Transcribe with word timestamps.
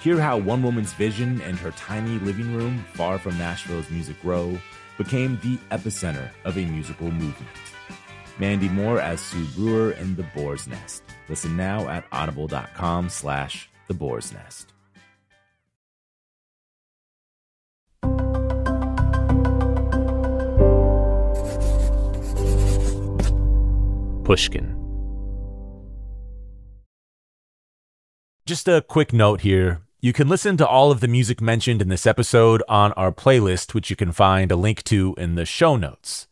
Hear 0.00 0.20
how 0.20 0.38
one 0.38 0.62
woman's 0.62 0.92
vision 0.92 1.40
and 1.42 1.58
her 1.58 1.72
tiny 1.72 2.18
living 2.20 2.54
room, 2.54 2.84
far 2.94 3.18
from 3.18 3.36
Nashville's 3.38 3.90
Music 3.90 4.16
Row, 4.22 4.58
became 4.98 5.38
the 5.42 5.56
epicenter 5.74 6.30
of 6.44 6.56
a 6.56 6.64
musical 6.64 7.10
movement. 7.10 7.50
Mandy 8.38 8.68
Moore 8.68 9.00
as 9.00 9.20
Sue 9.20 9.46
Brewer 9.54 9.92
in 9.92 10.14
The 10.14 10.24
Boar's 10.34 10.66
Nest. 10.66 11.02
Listen 11.28 11.56
now 11.56 11.88
at 11.88 12.04
audible.com 12.12 13.08
slash 13.08 13.68
The 13.88 13.94
Boar's 13.94 14.32
Nest. 14.32 14.72
Pushkin. 24.24 24.74
Just 28.44 28.68
a 28.68 28.82
quick 28.82 29.12
note 29.12 29.40
here. 29.40 29.85
You 30.06 30.12
can 30.12 30.28
listen 30.28 30.56
to 30.58 30.68
all 30.68 30.92
of 30.92 31.00
the 31.00 31.08
music 31.08 31.40
mentioned 31.40 31.82
in 31.82 31.88
this 31.88 32.06
episode 32.06 32.62
on 32.68 32.92
our 32.92 33.10
playlist, 33.10 33.74
which 33.74 33.90
you 33.90 33.96
can 33.96 34.12
find 34.12 34.52
a 34.52 34.54
link 34.54 34.84
to 34.84 35.16
in 35.18 35.34
the 35.34 35.44
show 35.44 35.74
notes. 35.74 36.28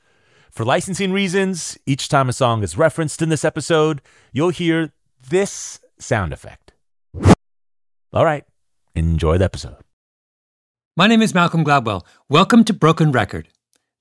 For 0.53 0.65
licensing 0.65 1.11
reasons, 1.11 1.77
each 1.85 2.09
time 2.09 2.29
a 2.29 2.33
song 2.33 2.63
is 2.63 2.79
referenced 2.79 3.21
in 3.21 3.31
this 3.31 3.45
episode, 3.45 4.01
you'll 4.33 4.51
hear 4.51 4.93
this 5.29 5.81
sound 5.99 6.33
effect. 6.33 6.73
All 8.13 8.25
right, 8.25 8.45
enjoy 8.95 9.39
the 9.39 9.47
episode. 9.47 9.83
My 10.97 11.09
name 11.09 11.21
is 11.21 11.35
Malcolm 11.35 11.65
Gladwell. 11.65 12.07
Welcome 12.29 12.63
to 12.67 12.73
Broken 12.73 13.11
Record. 13.11 13.49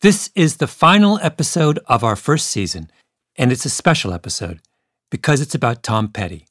This 0.01 0.29
is 0.35 0.57
the 0.57 0.67
final 0.67 1.17
episode 1.23 1.79
of 1.87 2.03
our 2.03 2.15
first 2.15 2.45
season, 2.49 2.91
and 3.37 3.51
it's 3.51 3.65
a 3.65 3.71
special 3.71 4.13
episode 4.13 4.59
because 5.09 5.41
it's 5.41 5.55
about 5.55 5.81
Tom 5.81 6.09
Petty. 6.09 6.45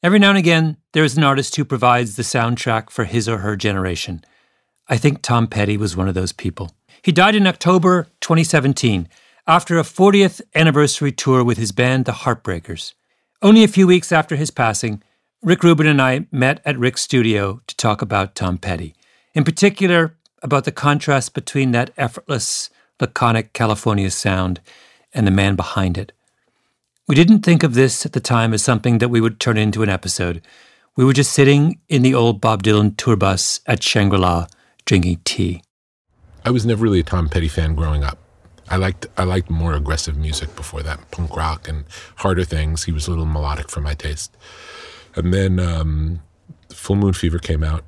Every 0.00 0.20
now 0.20 0.28
and 0.28 0.38
again, 0.38 0.76
there 0.92 1.04
is 1.04 1.16
an 1.16 1.24
artist 1.24 1.56
who 1.56 1.64
provides 1.64 2.16
the 2.16 2.22
soundtrack 2.22 2.90
for 2.90 3.04
his 3.04 3.28
or 3.28 3.38
her 3.38 3.56
generation. 3.56 4.24
I 4.88 4.96
think 4.96 5.22
Tom 5.22 5.46
Petty 5.46 5.76
was 5.76 5.96
one 5.96 6.08
of 6.08 6.14
those 6.14 6.32
people. 6.32 6.72
He 7.02 7.12
died 7.12 7.34
in 7.34 7.46
October 7.46 8.08
2017 8.20 9.08
after 9.46 9.78
a 9.78 9.82
40th 9.82 10.40
anniversary 10.54 11.10
tour 11.10 11.42
with 11.42 11.58
his 11.58 11.72
band, 11.72 12.04
The 12.04 12.12
Heartbreakers. 12.12 12.94
Only 13.40 13.64
a 13.64 13.68
few 13.68 13.86
weeks 13.86 14.12
after 14.12 14.36
his 14.36 14.50
passing, 14.50 15.02
Rick 15.42 15.64
Rubin 15.64 15.86
and 15.86 16.00
I 16.00 16.26
met 16.30 16.60
at 16.64 16.78
Rick's 16.78 17.02
studio 17.02 17.60
to 17.66 17.76
talk 17.76 18.02
about 18.02 18.36
Tom 18.36 18.58
Petty, 18.58 18.94
in 19.34 19.42
particular 19.42 20.14
about 20.42 20.64
the 20.64 20.72
contrast 20.72 21.34
between 21.34 21.72
that 21.72 21.90
effortless, 21.96 22.70
laconic 23.00 23.52
California 23.52 24.10
sound 24.10 24.60
and 25.12 25.26
the 25.26 25.32
man 25.32 25.56
behind 25.56 25.98
it. 25.98 26.12
We 27.08 27.16
didn't 27.16 27.40
think 27.40 27.64
of 27.64 27.74
this 27.74 28.06
at 28.06 28.12
the 28.12 28.20
time 28.20 28.54
as 28.54 28.62
something 28.62 28.98
that 28.98 29.08
we 29.08 29.20
would 29.20 29.40
turn 29.40 29.56
into 29.56 29.82
an 29.82 29.88
episode. 29.88 30.40
We 30.94 31.06
were 31.06 31.14
just 31.14 31.32
sitting 31.32 31.80
in 31.88 32.02
the 32.02 32.14
old 32.14 32.42
Bob 32.42 32.62
Dylan 32.62 32.94
tour 32.98 33.16
bus 33.16 33.60
at 33.66 33.82
Shangri 33.82 34.18
La 34.18 34.46
drinking 34.84 35.20
tea. 35.24 35.62
I 36.44 36.50
was 36.50 36.66
never 36.66 36.82
really 36.82 37.00
a 37.00 37.02
Tom 37.02 37.30
Petty 37.30 37.48
fan 37.48 37.74
growing 37.74 38.04
up. 38.04 38.18
I 38.68 38.76
liked 38.76 39.06
I 39.16 39.24
liked 39.24 39.48
more 39.48 39.72
aggressive 39.72 40.18
music 40.18 40.54
before 40.54 40.82
that, 40.82 41.10
punk 41.10 41.34
rock 41.34 41.66
and 41.66 41.86
harder 42.16 42.44
things. 42.44 42.84
He 42.84 42.92
was 42.92 43.06
a 43.06 43.10
little 43.10 43.24
melodic 43.24 43.70
for 43.70 43.80
my 43.80 43.94
taste. 43.94 44.36
And 45.14 45.32
then 45.32 45.58
um, 45.58 46.20
Full 46.70 46.96
Moon 46.96 47.14
Fever 47.14 47.38
came 47.38 47.64
out. 47.64 47.84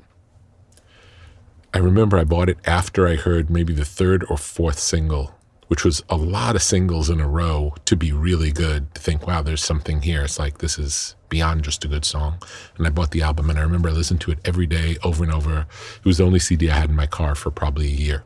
I 1.75 1.78
remember 1.78 2.16
I 2.16 2.25
bought 2.25 2.48
it 2.48 2.59
after 2.65 3.06
I 3.06 3.16
heard 3.16 3.50
maybe 3.50 3.75
the 3.75 3.84
third 3.84 4.25
or 4.31 4.38
fourth 4.38 4.78
single, 4.78 5.34
which 5.74 5.84
was 5.84 6.04
a 6.08 6.14
lot 6.14 6.54
of 6.54 6.62
singles 6.62 7.10
in 7.10 7.18
a 7.18 7.26
row 7.26 7.74
to 7.84 7.96
be 7.96 8.12
really 8.12 8.52
good. 8.52 8.94
To 8.94 9.00
think, 9.02 9.26
wow, 9.26 9.42
there's 9.42 9.64
something 9.64 10.02
here. 10.02 10.22
It's 10.22 10.38
like 10.38 10.58
this 10.58 10.78
is 10.78 11.16
beyond 11.28 11.64
just 11.64 11.84
a 11.84 11.88
good 11.88 12.04
song. 12.04 12.40
And 12.78 12.86
I 12.86 12.90
bought 12.90 13.10
the 13.10 13.22
album, 13.22 13.50
and 13.50 13.58
I 13.58 13.62
remember 13.62 13.88
I 13.88 13.92
listened 13.92 14.20
to 14.20 14.30
it 14.30 14.38
every 14.44 14.66
day, 14.66 14.98
over 15.02 15.24
and 15.24 15.32
over. 15.32 15.66
It 15.96 16.04
was 16.04 16.18
the 16.18 16.24
only 16.26 16.38
CD 16.38 16.70
I 16.70 16.76
had 16.76 16.90
in 16.90 16.94
my 16.94 17.08
car 17.08 17.34
for 17.34 17.50
probably 17.50 17.88
a 17.88 17.90
year. 17.90 18.22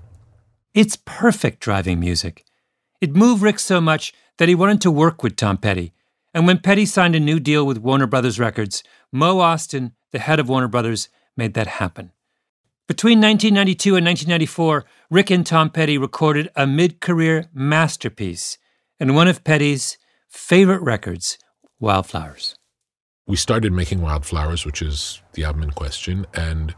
It's 0.75 0.99
perfect 1.07 1.61
driving 1.61 1.99
music. 1.99 2.45
It 3.01 3.17
moved 3.17 3.41
Rick 3.41 3.61
so 3.61 3.81
much 3.81 4.13
that 4.37 4.51
he 4.51 4.55
wanted 4.55 4.83
to 4.83 4.91
work 4.91 5.23
with 5.23 5.35
Tom 5.35 5.57
Petty. 5.57 5.95
And 6.35 6.47
when 6.47 6.59
Petty 6.59 6.85
signed 6.85 7.17
a 7.17 7.21
new 7.21 7.41
deal 7.41 7.65
with 7.65 7.79
Warner 7.79 8.07
Brothers 8.07 8.39
Records, 8.39 8.83
Mo 9.11 9.37
Ostin 9.37 9.93
the 10.11 10.19
head 10.19 10.39
of 10.39 10.51
Warner 10.51 10.69
Brothers, 10.69 11.09
made 11.35 11.55
that 11.55 11.67
happen. 11.67 12.13
Between 12.87 13.21
1992 13.21 13.97
and 13.97 14.05
1994, 14.05 14.85
Rick 15.11 15.31
and 15.31 15.47
Tom 15.47 15.71
Petty 15.71 15.97
recorded 15.97 16.51
a 16.55 16.67
mid 16.67 17.01
career 17.01 17.47
masterpiece 17.55 18.59
and 19.01 19.17
one 19.17 19.27
of 19.27 19.43
Petty's 19.43 19.97
favorite 20.29 20.83
records, 20.83 21.39
Wildflowers. 21.81 22.57
We 23.27 23.37
started 23.37 23.73
making 23.73 24.03
Wildflowers, 24.03 24.67
which 24.67 24.83
is 24.83 25.23
the 25.33 25.45
album 25.45 25.63
in 25.63 25.71
question, 25.71 26.27
and 26.35 26.75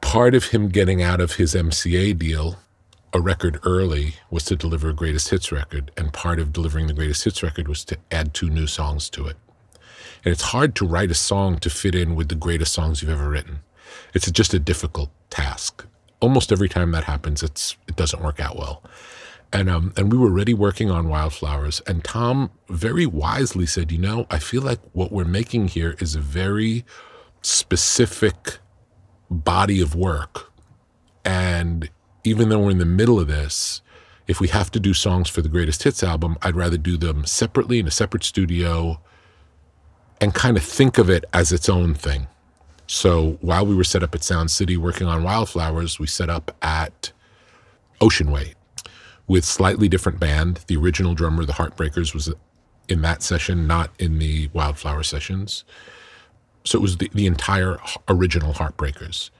part 0.00 0.36
of 0.36 0.44
him 0.44 0.68
getting 0.68 1.02
out 1.02 1.20
of 1.20 1.32
his 1.32 1.56
MCA 1.56 2.16
deal 2.16 2.56
a 3.12 3.20
record 3.20 3.58
early 3.64 4.14
was 4.30 4.44
to 4.44 4.54
deliver 4.54 4.90
a 4.90 4.94
greatest 4.94 5.30
hits 5.30 5.50
record, 5.50 5.90
and 5.96 6.12
part 6.12 6.38
of 6.38 6.52
delivering 6.52 6.86
the 6.86 6.92
greatest 6.92 7.24
hits 7.24 7.42
record 7.42 7.66
was 7.66 7.84
to 7.86 7.98
add 8.12 8.32
two 8.32 8.48
new 8.48 8.68
songs 8.68 9.10
to 9.10 9.26
it. 9.26 9.36
And 10.24 10.30
it's 10.30 10.42
hard 10.42 10.76
to 10.76 10.86
write 10.86 11.10
a 11.10 11.14
song 11.14 11.58
to 11.58 11.70
fit 11.70 11.96
in 11.96 12.14
with 12.14 12.28
the 12.28 12.36
greatest 12.36 12.72
songs 12.72 13.02
you've 13.02 13.10
ever 13.10 13.28
written. 13.28 13.60
It's 14.14 14.30
just 14.30 14.54
a 14.54 14.60
difficult 14.60 15.10
task. 15.30 15.84
Almost 16.24 16.52
every 16.52 16.70
time 16.70 16.90
that 16.92 17.04
happens, 17.04 17.42
it's 17.42 17.76
it 17.86 17.96
doesn't 17.96 18.22
work 18.22 18.40
out 18.40 18.56
well. 18.56 18.82
And 19.52 19.68
um, 19.68 19.92
and 19.94 20.10
we 20.10 20.16
were 20.16 20.28
already 20.28 20.54
working 20.54 20.90
on 20.90 21.10
Wildflowers, 21.10 21.82
and 21.86 22.02
Tom 22.02 22.50
very 22.70 23.04
wisely 23.04 23.66
said, 23.66 23.92
"You 23.92 23.98
know, 23.98 24.26
I 24.30 24.38
feel 24.38 24.62
like 24.62 24.80
what 24.92 25.12
we're 25.12 25.26
making 25.40 25.68
here 25.68 25.96
is 25.98 26.16
a 26.16 26.20
very 26.20 26.84
specific 27.42 28.58
body 29.30 29.82
of 29.82 29.94
work, 29.94 30.50
and 31.26 31.90
even 32.24 32.48
though 32.48 32.60
we're 32.60 32.70
in 32.70 32.78
the 32.78 32.96
middle 33.00 33.20
of 33.20 33.28
this, 33.28 33.82
if 34.26 34.40
we 34.40 34.48
have 34.48 34.70
to 34.70 34.80
do 34.80 34.94
songs 34.94 35.28
for 35.28 35.42
the 35.42 35.50
greatest 35.50 35.82
hits 35.82 36.02
album, 36.02 36.38
I'd 36.40 36.56
rather 36.56 36.78
do 36.78 36.96
them 36.96 37.26
separately 37.26 37.78
in 37.78 37.86
a 37.86 37.90
separate 37.90 38.24
studio, 38.24 38.98
and 40.22 40.32
kind 40.34 40.56
of 40.56 40.64
think 40.64 40.96
of 40.96 41.10
it 41.10 41.26
as 41.34 41.52
its 41.52 41.68
own 41.68 41.92
thing." 41.92 42.28
So 42.94 43.38
while 43.40 43.66
we 43.66 43.74
were 43.74 43.82
set 43.82 44.04
up 44.04 44.14
at 44.14 44.22
Sound 44.22 44.52
City 44.52 44.76
working 44.76 45.08
on 45.08 45.24
Wildflowers, 45.24 45.98
we 45.98 46.06
set 46.06 46.30
up 46.30 46.56
at 46.62 47.10
Ocean 48.00 48.30
Way 48.30 48.54
with 49.26 49.44
slightly 49.44 49.88
different 49.88 50.20
band. 50.20 50.60
The 50.68 50.76
original 50.76 51.12
drummer, 51.12 51.44
the 51.44 51.54
Heartbreakers, 51.54 52.14
was 52.14 52.32
in 52.88 53.02
that 53.02 53.24
session, 53.24 53.66
not 53.66 53.90
in 53.98 54.20
the 54.20 54.48
Wildflower 54.52 55.02
sessions. 55.02 55.64
So 56.62 56.78
it 56.78 56.82
was 56.82 56.98
the, 56.98 57.10
the 57.12 57.26
entire 57.26 57.78
original 58.08 58.52
Heartbreakers. 58.52 59.30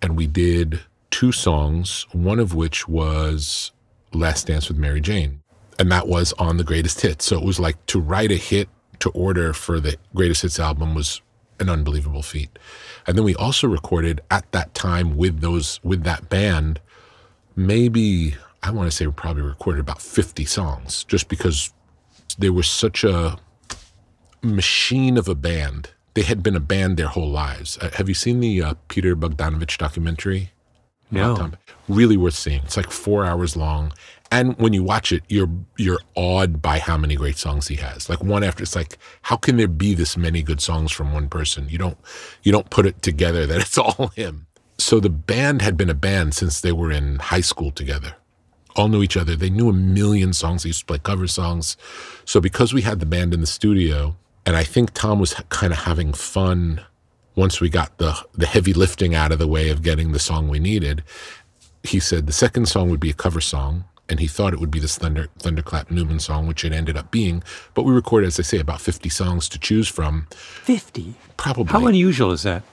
And 0.00 0.16
we 0.16 0.28
did 0.28 0.78
two 1.10 1.32
songs, 1.32 2.06
one 2.12 2.38
of 2.38 2.54
which 2.54 2.86
was 2.86 3.72
Last 4.12 4.46
Dance 4.46 4.68
with 4.68 4.78
Mary 4.78 5.00
Jane. 5.00 5.42
And 5.80 5.90
that 5.90 6.06
was 6.06 6.32
on 6.34 6.56
the 6.56 6.64
greatest 6.64 7.00
hits. 7.00 7.24
So 7.24 7.36
it 7.36 7.44
was 7.44 7.58
like 7.58 7.84
to 7.86 8.00
write 8.00 8.30
a 8.30 8.36
hit 8.36 8.68
to 9.00 9.10
order 9.10 9.52
for 9.52 9.80
the 9.80 9.96
greatest 10.14 10.42
hits 10.42 10.60
album 10.60 10.94
was 10.94 11.20
an 11.60 11.68
unbelievable 11.68 12.22
feat. 12.22 12.58
And 13.06 13.16
then 13.16 13.24
we 13.24 13.34
also 13.34 13.68
recorded 13.68 14.20
at 14.30 14.50
that 14.52 14.74
time 14.74 15.16
with 15.16 15.40
those 15.40 15.80
with 15.82 16.02
that 16.04 16.28
band, 16.28 16.80
maybe 17.56 18.36
I 18.62 18.70
want 18.70 18.90
to 18.90 18.96
say 18.96 19.06
we 19.06 19.12
probably 19.12 19.42
recorded 19.42 19.80
about 19.80 20.02
50 20.02 20.44
songs 20.44 21.04
just 21.04 21.28
because 21.28 21.72
they 22.38 22.50
were 22.50 22.62
such 22.62 23.04
a 23.04 23.38
machine 24.42 25.16
of 25.16 25.28
a 25.28 25.34
band. 25.34 25.90
They 26.14 26.22
had 26.22 26.42
been 26.42 26.56
a 26.56 26.60
band 26.60 26.96
their 26.96 27.06
whole 27.06 27.30
lives. 27.30 27.78
Uh, 27.78 27.90
have 27.94 28.08
you 28.08 28.14
seen 28.14 28.40
the 28.40 28.62
uh, 28.62 28.74
Peter 28.88 29.14
Bogdanovich 29.14 29.78
documentary? 29.78 30.50
No. 31.10 31.52
Really 31.88 32.16
worth 32.16 32.34
seeing. 32.34 32.62
It's 32.62 32.76
like 32.76 32.90
four 32.90 33.24
hours 33.24 33.56
long, 33.56 33.92
and 34.30 34.56
when 34.58 34.72
you 34.72 34.84
watch 34.84 35.12
it, 35.12 35.24
you're 35.28 35.50
you're 35.76 36.00
awed 36.14 36.62
by 36.62 36.78
how 36.78 36.96
many 36.96 37.16
great 37.16 37.36
songs 37.36 37.66
he 37.66 37.76
has. 37.76 38.08
Like 38.08 38.22
one 38.22 38.44
after, 38.44 38.62
it's 38.62 38.76
like 38.76 38.98
how 39.22 39.36
can 39.36 39.56
there 39.56 39.68
be 39.68 39.94
this 39.94 40.16
many 40.16 40.42
good 40.42 40.60
songs 40.60 40.92
from 40.92 41.12
one 41.12 41.28
person? 41.28 41.68
You 41.68 41.78
don't 41.78 41.98
you 42.42 42.52
don't 42.52 42.70
put 42.70 42.86
it 42.86 43.02
together 43.02 43.46
that 43.46 43.60
it's 43.60 43.78
all 43.78 44.08
him. 44.14 44.46
So 44.78 45.00
the 45.00 45.10
band 45.10 45.62
had 45.62 45.76
been 45.76 45.90
a 45.90 45.94
band 45.94 46.34
since 46.34 46.60
they 46.60 46.72
were 46.72 46.92
in 46.92 47.18
high 47.18 47.40
school 47.42 47.70
together. 47.70 48.14
All 48.76 48.88
knew 48.88 49.02
each 49.02 49.16
other. 49.16 49.34
They 49.34 49.50
knew 49.50 49.68
a 49.68 49.74
million 49.74 50.32
songs. 50.32 50.62
They 50.62 50.68
used 50.68 50.80
to 50.80 50.86
play 50.86 50.98
cover 50.98 51.26
songs. 51.26 51.76
So 52.24 52.40
because 52.40 52.72
we 52.72 52.82
had 52.82 53.00
the 53.00 53.06
band 53.06 53.34
in 53.34 53.40
the 53.40 53.46
studio, 53.46 54.16
and 54.46 54.56
I 54.56 54.62
think 54.62 54.94
Tom 54.94 55.18
was 55.18 55.34
kind 55.48 55.72
of 55.72 55.80
having 55.80 56.12
fun 56.12 56.80
once 57.34 57.60
we 57.60 57.68
got 57.68 57.98
the 57.98 58.16
the 58.34 58.46
heavy 58.46 58.72
lifting 58.72 59.12
out 59.14 59.32
of 59.32 59.40
the 59.40 59.48
way 59.48 59.70
of 59.70 59.82
getting 59.82 60.12
the 60.12 60.20
song 60.20 60.48
we 60.48 60.60
needed. 60.60 61.02
He 61.82 61.98
said 61.98 62.26
the 62.26 62.32
second 62.32 62.66
song 62.66 62.90
would 62.90 63.00
be 63.00 63.10
a 63.10 63.14
cover 63.14 63.40
song 63.40 63.84
and 64.10 64.18
he 64.18 64.26
thought 64.26 64.52
it 64.52 64.58
would 64.58 64.72
be 64.72 64.80
this 64.80 64.98
Thunder 64.98 65.28
Thunderclap 65.38 65.90
Newman 65.90 66.18
song, 66.18 66.48
which 66.48 66.64
it 66.64 66.72
ended 66.72 66.96
up 66.96 67.10
being. 67.12 67.42
But 67.74 67.84
we 67.84 67.92
recorded, 67.92 68.26
as 68.26 68.40
I 68.40 68.42
say, 68.42 68.58
about 68.58 68.80
50 68.80 69.08
songs 69.08 69.48
to 69.50 69.58
choose 69.58 69.88
from. 69.88 70.26
50? 70.30 71.14
Probably. 71.36 71.72
How 71.72 71.86
unusual 71.86 72.32
is 72.32 72.42
that? 72.42 72.64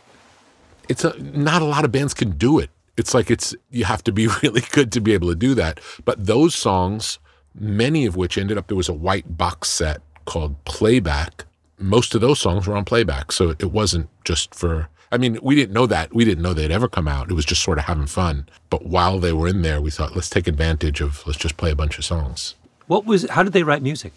It's 0.89 1.06
a, 1.06 1.16
not 1.19 1.62
a 1.62 1.66
lot 1.66 1.86
of 1.86 1.92
bands 1.92 2.16
can 2.16 2.31
do 2.31 2.57
it. 2.57 2.72
It's 2.98 3.13
like 3.13 3.30
it's 3.30 3.56
you 3.69 3.86
have 3.86 4.04
to 4.06 4.12
be 4.12 4.28
really 4.44 4.63
good 4.72 4.92
to 4.94 5.00
be 5.00 5.13
able 5.13 5.30
to 5.30 5.36
do 5.36 5.54
that. 5.54 5.80
But 6.04 6.25
those 6.25 6.56
songs, 6.56 7.19
many 7.54 8.07
of 8.07 8.16
which 8.16 8.38
ended 8.38 8.57
up 8.57 8.68
there 8.68 8.78
was 8.78 8.90
a 8.90 8.94
white 8.94 9.38
box 9.38 9.69
set 9.69 10.01
called 10.25 10.63
Playback. 10.66 11.45
Most 11.78 12.16
of 12.16 12.22
those 12.22 12.40
songs 12.40 12.66
were 12.66 12.75
on 12.75 12.86
playback, 12.86 13.31
so 13.31 13.51
it 13.51 13.72
wasn't 13.72 14.10
just 14.24 14.56
for 14.56 14.90
I 15.12 15.18
mean, 15.18 15.39
we 15.42 15.56
didn't 15.56 15.74
know 15.74 15.86
that. 15.88 16.13
We 16.13 16.25
didn't 16.25 16.44
know 16.44 16.54
they'd 16.54 16.71
ever 16.71 16.88
come 16.88 17.07
out. 17.07 17.30
It 17.30 17.33
was 17.33 17.45
just 17.45 17.63
sort 17.63 17.77
of 17.77 17.86
having 17.86 18.07
fun. 18.07 18.50
But 18.69 18.86
while 18.86 19.19
they 19.19 19.31
were 19.31 19.48
in 19.48 19.62
there, 19.62 19.81
we 19.81 19.92
thought, 19.92 20.15
let's 20.15 20.30
take 20.30 20.48
advantage 20.48 21.00
of, 21.01 21.25
let's 21.25 21.39
just 21.39 21.57
play 21.57 21.71
a 21.71 21.75
bunch 21.75 21.98
of 21.98 22.06
songs. 22.06 22.56
What 22.88 23.06
was, 23.06 23.30
how 23.30 23.44
did 23.44 23.54
they 23.54 23.63
write 23.63 23.81
music? 23.81 24.13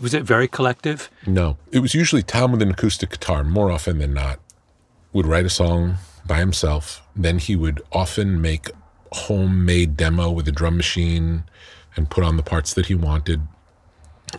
Was 0.00 0.12
it 0.12 0.24
very 0.24 0.48
collective? 0.48 1.08
No. 1.26 1.56
It 1.70 1.78
was 1.78 1.94
usually 1.94 2.22
Tom 2.22 2.50
with 2.52 2.62
an 2.62 2.70
acoustic 2.70 3.10
guitar, 3.10 3.44
more 3.44 3.70
often 3.70 3.98
than 3.98 4.12
not, 4.12 4.40
would 5.12 5.26
write 5.26 5.46
a 5.46 5.50
song 5.50 5.96
by 6.26 6.38
himself. 6.38 7.02
Then 7.14 7.38
he 7.38 7.54
would 7.54 7.80
often 7.92 8.40
make 8.40 8.70
a 8.70 9.16
homemade 9.16 9.96
demo 9.96 10.30
with 10.30 10.48
a 10.48 10.52
drum 10.52 10.76
machine 10.76 11.44
and 11.96 12.10
put 12.10 12.24
on 12.24 12.36
the 12.36 12.42
parts 12.42 12.74
that 12.74 12.86
he 12.86 12.94
wanted. 12.96 13.42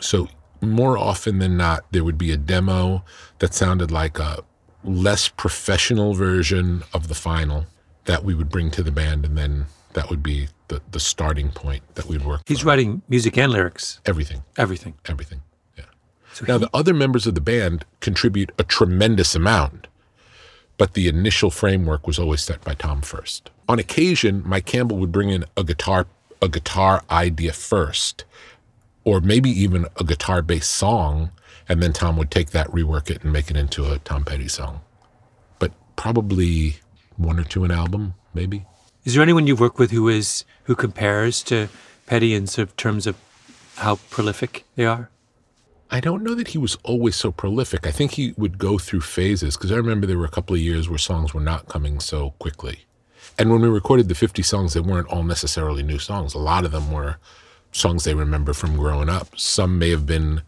So 0.01 0.27
more 0.59 0.97
often 0.97 1.39
than 1.39 1.55
not, 1.55 1.85
there 1.91 2.03
would 2.03 2.17
be 2.17 2.31
a 2.31 2.37
demo 2.37 3.05
that 3.39 3.53
sounded 3.53 3.91
like 3.91 4.19
a 4.19 4.43
less 4.85 5.27
professional 5.27 6.13
version 6.13 6.83
of 6.93 7.07
the 7.07 7.15
final 7.15 7.65
that 8.05 8.23
we 8.23 8.33
would 8.35 8.49
bring 8.49 8.71
to 8.71 8.83
the 8.83 8.91
band, 8.91 9.25
and 9.25 9.37
then 9.37 9.65
that 9.93 10.09
would 10.09 10.21
be 10.21 10.47
the, 10.67 10.81
the 10.91 10.99
starting 10.99 11.49
point 11.49 11.83
that 11.95 12.05
we'd 12.05 12.23
work. 12.23 12.41
He's 12.45 12.63
writing 12.63 13.01
music 13.09 13.37
and 13.37 13.51
lyrics. 13.51 13.99
Everything. 14.05 14.43
Everything. 14.57 14.95
Everything. 15.05 15.41
Yeah. 15.77 15.85
So 16.33 16.45
now 16.47 16.59
he, 16.59 16.65
the 16.65 16.69
other 16.73 16.93
members 16.93 17.25
of 17.25 17.35
the 17.35 17.41
band 17.41 17.85
contribute 17.99 18.51
a 18.57 18.63
tremendous 18.63 19.35
amount, 19.35 19.87
but 20.77 20.93
the 20.93 21.07
initial 21.07 21.49
framework 21.49 22.05
was 22.05 22.19
always 22.19 22.41
set 22.41 22.63
by 22.63 22.73
Tom 22.73 23.01
first. 23.01 23.49
On 23.67 23.79
occasion, 23.79 24.43
Mike 24.45 24.65
Campbell 24.65 24.97
would 24.97 25.11
bring 25.11 25.29
in 25.29 25.45
a 25.57 25.63
guitar 25.63 26.07
a 26.41 26.49
guitar 26.49 27.03
idea 27.09 27.53
first, 27.53 28.25
or 29.03 29.21
maybe 29.21 29.49
even 29.49 29.85
a 29.97 30.03
guitar 30.03 30.41
based 30.41 30.69
song 30.69 31.31
and 31.67 31.81
then 31.81 31.93
Tom 31.93 32.17
would 32.17 32.31
take 32.31 32.51
that, 32.51 32.67
rework 32.67 33.09
it, 33.09 33.23
and 33.23 33.33
make 33.33 33.49
it 33.49 33.57
into 33.57 33.91
a 33.91 33.99
Tom 33.99 34.23
Petty 34.23 34.47
song. 34.47 34.81
But 35.59 35.71
probably 35.95 36.77
one 37.17 37.39
or 37.39 37.43
two 37.43 37.63
an 37.63 37.71
album, 37.71 38.15
maybe. 38.33 38.65
Is 39.03 39.13
there 39.13 39.23
anyone 39.23 39.47
you've 39.47 39.59
worked 39.59 39.79
with 39.79 39.91
who 39.91 40.07
is 40.07 40.45
who 40.63 40.75
compares 40.75 41.43
to 41.43 41.69
Petty 42.07 42.33
in 42.33 42.47
sort 42.47 42.69
of 42.69 42.77
terms 42.77 43.07
of 43.07 43.15
how 43.77 43.95
prolific 44.09 44.65
they 44.75 44.85
are? 44.85 45.09
I 45.91 45.99
don't 45.99 46.23
know 46.23 46.33
that 46.33 46.49
he 46.49 46.57
was 46.57 46.77
always 46.83 47.15
so 47.15 47.31
prolific. 47.31 47.85
I 47.85 47.91
think 47.91 48.11
he 48.13 48.33
would 48.37 48.57
go 48.57 48.77
through 48.77 49.01
phases 49.01 49.55
because 49.55 49.71
I 49.71 49.75
remember 49.75 50.07
there 50.07 50.17
were 50.17 50.25
a 50.25 50.29
couple 50.29 50.55
of 50.55 50.61
years 50.61 50.89
where 50.89 50.97
songs 50.97 51.33
were 51.33 51.41
not 51.41 51.67
coming 51.67 51.99
so 51.99 52.31
quickly. 52.39 52.85
And 53.37 53.51
when 53.51 53.61
we 53.61 53.67
recorded 53.67 54.07
the 54.07 54.15
50 54.15 54.41
songs, 54.41 54.73
they 54.73 54.79
weren't 54.79 55.07
all 55.09 55.23
necessarily 55.23 55.83
new 55.83 55.99
songs. 55.99 56.33
A 56.33 56.39
lot 56.39 56.65
of 56.65 56.71
them 56.71 56.91
were 56.91 57.17
songs 57.71 58.03
they 58.03 58.13
remember 58.13 58.53
from 58.53 58.77
growing 58.77 59.09
up. 59.09 59.37
Some 59.37 59.77
may 59.77 59.89
have 59.89 60.05
been 60.05 60.41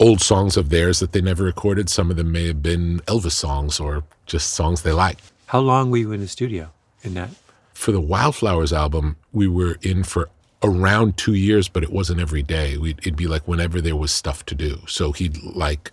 old 0.00 0.20
songs 0.20 0.56
of 0.56 0.70
theirs 0.70 1.00
that 1.00 1.12
they 1.12 1.20
never 1.20 1.44
recorded. 1.44 1.88
Some 1.88 2.10
of 2.10 2.16
them 2.16 2.32
may 2.32 2.46
have 2.46 2.62
been 2.62 3.00
Elvis 3.00 3.32
songs 3.32 3.80
or 3.80 4.04
just 4.26 4.52
songs 4.52 4.82
they 4.82 4.92
liked. 4.92 5.32
How 5.46 5.60
long 5.60 5.90
were 5.90 5.98
you 5.98 6.12
in 6.12 6.20
the 6.20 6.28
studio 6.28 6.70
in 7.02 7.14
that? 7.14 7.30
For 7.74 7.92
the 7.92 8.00
Wildflowers 8.00 8.72
album, 8.72 9.16
we 9.32 9.48
were 9.48 9.76
in 9.82 10.04
for 10.04 10.28
around 10.62 11.16
two 11.16 11.34
years, 11.34 11.68
but 11.68 11.82
it 11.82 11.92
wasn't 11.92 12.20
every 12.20 12.42
day. 12.42 12.78
We'd, 12.78 12.98
it'd 13.00 13.16
be 13.16 13.26
like 13.26 13.46
whenever 13.46 13.80
there 13.80 13.96
was 13.96 14.12
stuff 14.12 14.46
to 14.46 14.54
do. 14.54 14.80
So 14.86 15.12
he'd 15.12 15.42
like, 15.42 15.92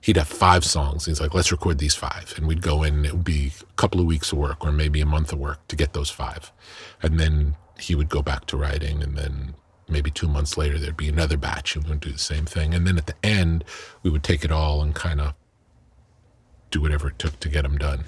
he'd 0.00 0.16
have 0.16 0.28
five 0.28 0.64
songs. 0.64 1.06
He's 1.06 1.20
like, 1.20 1.34
let's 1.34 1.50
record 1.50 1.78
these 1.78 1.94
five. 1.94 2.32
And 2.36 2.46
we'd 2.46 2.62
go 2.62 2.82
in, 2.82 2.94
and 2.96 3.06
it 3.06 3.12
would 3.12 3.24
be 3.24 3.52
a 3.60 3.72
couple 3.74 4.00
of 4.00 4.06
weeks 4.06 4.30
of 4.30 4.38
work 4.38 4.64
or 4.64 4.72
maybe 4.72 5.00
a 5.00 5.06
month 5.06 5.32
of 5.32 5.38
work 5.38 5.66
to 5.68 5.76
get 5.76 5.92
those 5.92 6.10
five. 6.10 6.52
And 7.02 7.18
then 7.18 7.56
he 7.78 7.94
would 7.94 8.08
go 8.08 8.22
back 8.22 8.46
to 8.46 8.56
writing 8.56 9.02
and 9.02 9.16
then 9.16 9.54
maybe 9.92 10.10
two 10.10 10.28
months 10.28 10.56
later 10.56 10.78
there'd 10.78 10.96
be 10.96 11.08
another 11.08 11.36
batch 11.36 11.76
and 11.76 11.84
we 11.84 11.90
would 11.90 12.00
do 12.00 12.12
the 12.12 12.18
same 12.18 12.46
thing. 12.46 12.74
And 12.74 12.86
then 12.86 12.98
at 12.98 13.06
the 13.06 13.14
end 13.22 13.64
we 14.02 14.10
would 14.10 14.22
take 14.22 14.44
it 14.44 14.52
all 14.52 14.82
and 14.82 14.94
kind 14.94 15.20
of 15.20 15.34
do 16.70 16.80
whatever 16.80 17.08
it 17.08 17.18
took 17.18 17.38
to 17.40 17.48
get 17.48 17.62
them 17.62 17.78
done. 17.78 18.04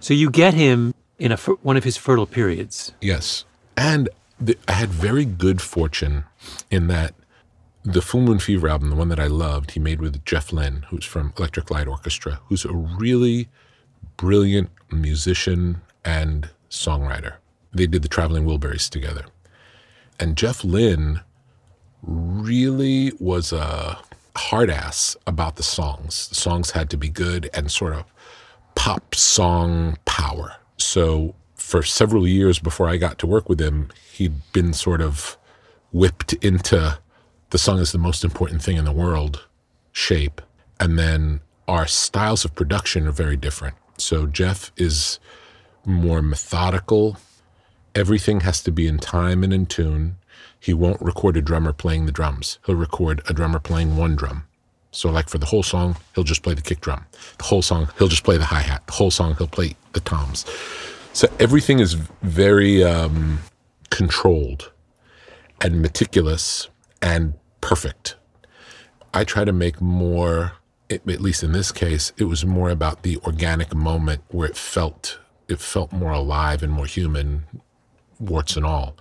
So 0.00 0.12
you 0.14 0.30
get 0.30 0.54
him 0.54 0.94
in 1.18 1.32
a 1.32 1.36
one 1.36 1.76
of 1.76 1.84
his 1.84 1.96
fertile 1.96 2.26
periods. 2.26 2.92
Yes. 3.00 3.44
And 3.76 4.08
the, 4.40 4.58
i 4.68 4.72
had 4.72 4.90
very 4.90 5.24
good 5.24 5.62
fortune 5.62 6.24
in 6.70 6.88
that 6.88 7.14
the 7.84 8.02
full 8.02 8.20
moon 8.20 8.38
fever 8.38 8.68
album 8.68 8.90
the 8.90 8.96
one 8.96 9.08
that 9.08 9.20
i 9.20 9.28
loved 9.28 9.72
he 9.72 9.80
made 9.80 10.00
with 10.00 10.24
jeff 10.24 10.52
lynne 10.52 10.84
who's 10.88 11.04
from 11.04 11.32
electric 11.38 11.70
light 11.70 11.86
orchestra 11.86 12.40
who's 12.48 12.64
a 12.64 12.72
really 12.72 13.48
brilliant 14.16 14.70
musician 14.90 15.80
and 16.04 16.50
songwriter. 16.70 17.34
They 17.72 17.86
did 17.86 18.02
the 18.02 18.08
traveling 18.08 18.44
wilburys 18.44 18.88
together 18.88 19.24
and 20.24 20.38
Jeff 20.38 20.64
Lynne 20.64 21.20
really 22.02 23.12
was 23.20 23.52
a 23.52 23.98
hard 24.34 24.70
ass 24.70 25.18
about 25.26 25.56
the 25.56 25.62
songs. 25.62 26.28
The 26.28 26.34
songs 26.34 26.70
had 26.70 26.88
to 26.90 26.96
be 26.96 27.10
good 27.10 27.50
and 27.52 27.70
sort 27.70 27.92
of 27.92 28.04
pop 28.74 29.14
song 29.14 29.98
power. 30.06 30.56
So 30.78 31.34
for 31.56 31.82
several 31.82 32.26
years 32.26 32.58
before 32.58 32.88
I 32.88 32.96
got 32.96 33.18
to 33.18 33.26
work 33.26 33.50
with 33.50 33.60
him, 33.60 33.90
he'd 34.14 34.50
been 34.54 34.72
sort 34.72 35.02
of 35.02 35.36
whipped 35.92 36.32
into 36.32 36.98
the 37.50 37.58
song 37.58 37.78
is 37.78 37.92
the 37.92 37.98
most 37.98 38.24
important 38.24 38.62
thing 38.62 38.78
in 38.78 38.86
the 38.86 38.92
world 38.92 39.44
shape. 39.92 40.40
And 40.80 40.98
then 40.98 41.40
our 41.68 41.86
styles 41.86 42.46
of 42.46 42.54
production 42.54 43.06
are 43.06 43.12
very 43.12 43.36
different. 43.36 43.76
So 43.98 44.24
Jeff 44.24 44.72
is 44.78 45.18
more 45.84 46.22
methodical 46.22 47.18
Everything 47.94 48.40
has 48.40 48.62
to 48.62 48.72
be 48.72 48.86
in 48.86 48.98
time 48.98 49.44
and 49.44 49.52
in 49.52 49.66
tune. 49.66 50.16
He 50.58 50.74
won't 50.74 51.00
record 51.00 51.36
a 51.36 51.42
drummer 51.42 51.72
playing 51.72 52.06
the 52.06 52.12
drums. 52.12 52.58
He'll 52.66 52.74
record 52.76 53.22
a 53.28 53.32
drummer 53.32 53.58
playing 53.58 53.96
one 53.96 54.16
drum. 54.16 54.46
So, 54.90 55.10
like 55.10 55.28
for 55.28 55.38
the 55.38 55.46
whole 55.46 55.62
song, 55.62 55.96
he'll 56.14 56.24
just 56.24 56.42
play 56.42 56.54
the 56.54 56.62
kick 56.62 56.80
drum. 56.80 57.06
The 57.38 57.44
whole 57.44 57.62
song, 57.62 57.90
he'll 57.98 58.08
just 58.08 58.24
play 58.24 58.36
the 58.36 58.44
hi 58.44 58.60
hat. 58.60 58.86
The 58.86 58.92
whole 58.92 59.10
song, 59.10 59.34
he'll 59.36 59.48
play 59.48 59.76
the 59.92 60.00
toms. 60.00 60.44
So, 61.12 61.28
everything 61.40 61.80
is 61.80 61.94
very 61.94 62.82
um, 62.82 63.40
controlled 63.90 64.72
and 65.60 65.82
meticulous 65.82 66.68
and 67.02 67.34
perfect. 67.60 68.16
I 69.12 69.24
try 69.24 69.44
to 69.44 69.52
make 69.52 69.80
more 69.80 70.52
at 70.90 71.20
least 71.20 71.42
in 71.42 71.52
this 71.52 71.72
case, 71.72 72.12
it 72.16 72.24
was 72.24 72.44
more 72.44 72.70
about 72.70 73.02
the 73.02 73.16
organic 73.18 73.74
moment 73.74 74.22
where 74.28 74.48
it 74.48 74.56
felt 74.56 75.18
it 75.48 75.60
felt 75.60 75.92
more 75.92 76.12
alive 76.12 76.62
and 76.62 76.72
more 76.72 76.86
human, 76.86 77.44
warts 78.20 78.56
and 78.56 78.64
all. 78.66 78.96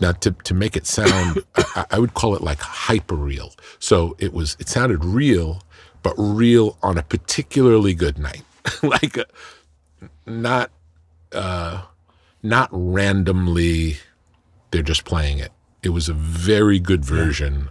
Now, 0.00 0.12
to 0.12 0.30
to 0.32 0.54
make 0.54 0.76
it 0.76 0.86
sound, 0.86 1.42
I, 1.56 1.84
I 1.92 1.98
would 1.98 2.14
call 2.14 2.34
it 2.34 2.42
like 2.42 2.60
hyper 2.60 3.14
real. 3.14 3.52
So 3.78 4.16
it 4.18 4.32
was 4.32 4.56
it 4.58 4.68
sounded 4.68 5.04
real, 5.04 5.62
but 6.02 6.14
real 6.16 6.78
on 6.82 6.96
a 6.98 7.02
particularly 7.02 7.94
good 7.94 8.18
night, 8.18 8.42
like 8.82 9.16
a, 9.18 9.26
not 10.26 10.70
uh, 11.32 11.82
not 12.42 12.68
randomly. 12.72 13.98
They're 14.70 14.82
just 14.82 15.04
playing 15.04 15.38
it. 15.38 15.52
It 15.82 15.90
was 15.90 16.08
a 16.08 16.14
very 16.14 16.78
good 16.78 17.04
version. 17.04 17.68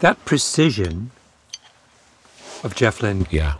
That 0.00 0.22
precision 0.24 1.10
of 2.62 2.74
Jeff 2.76 3.02
Lynne, 3.02 3.26
Yeah. 3.30 3.54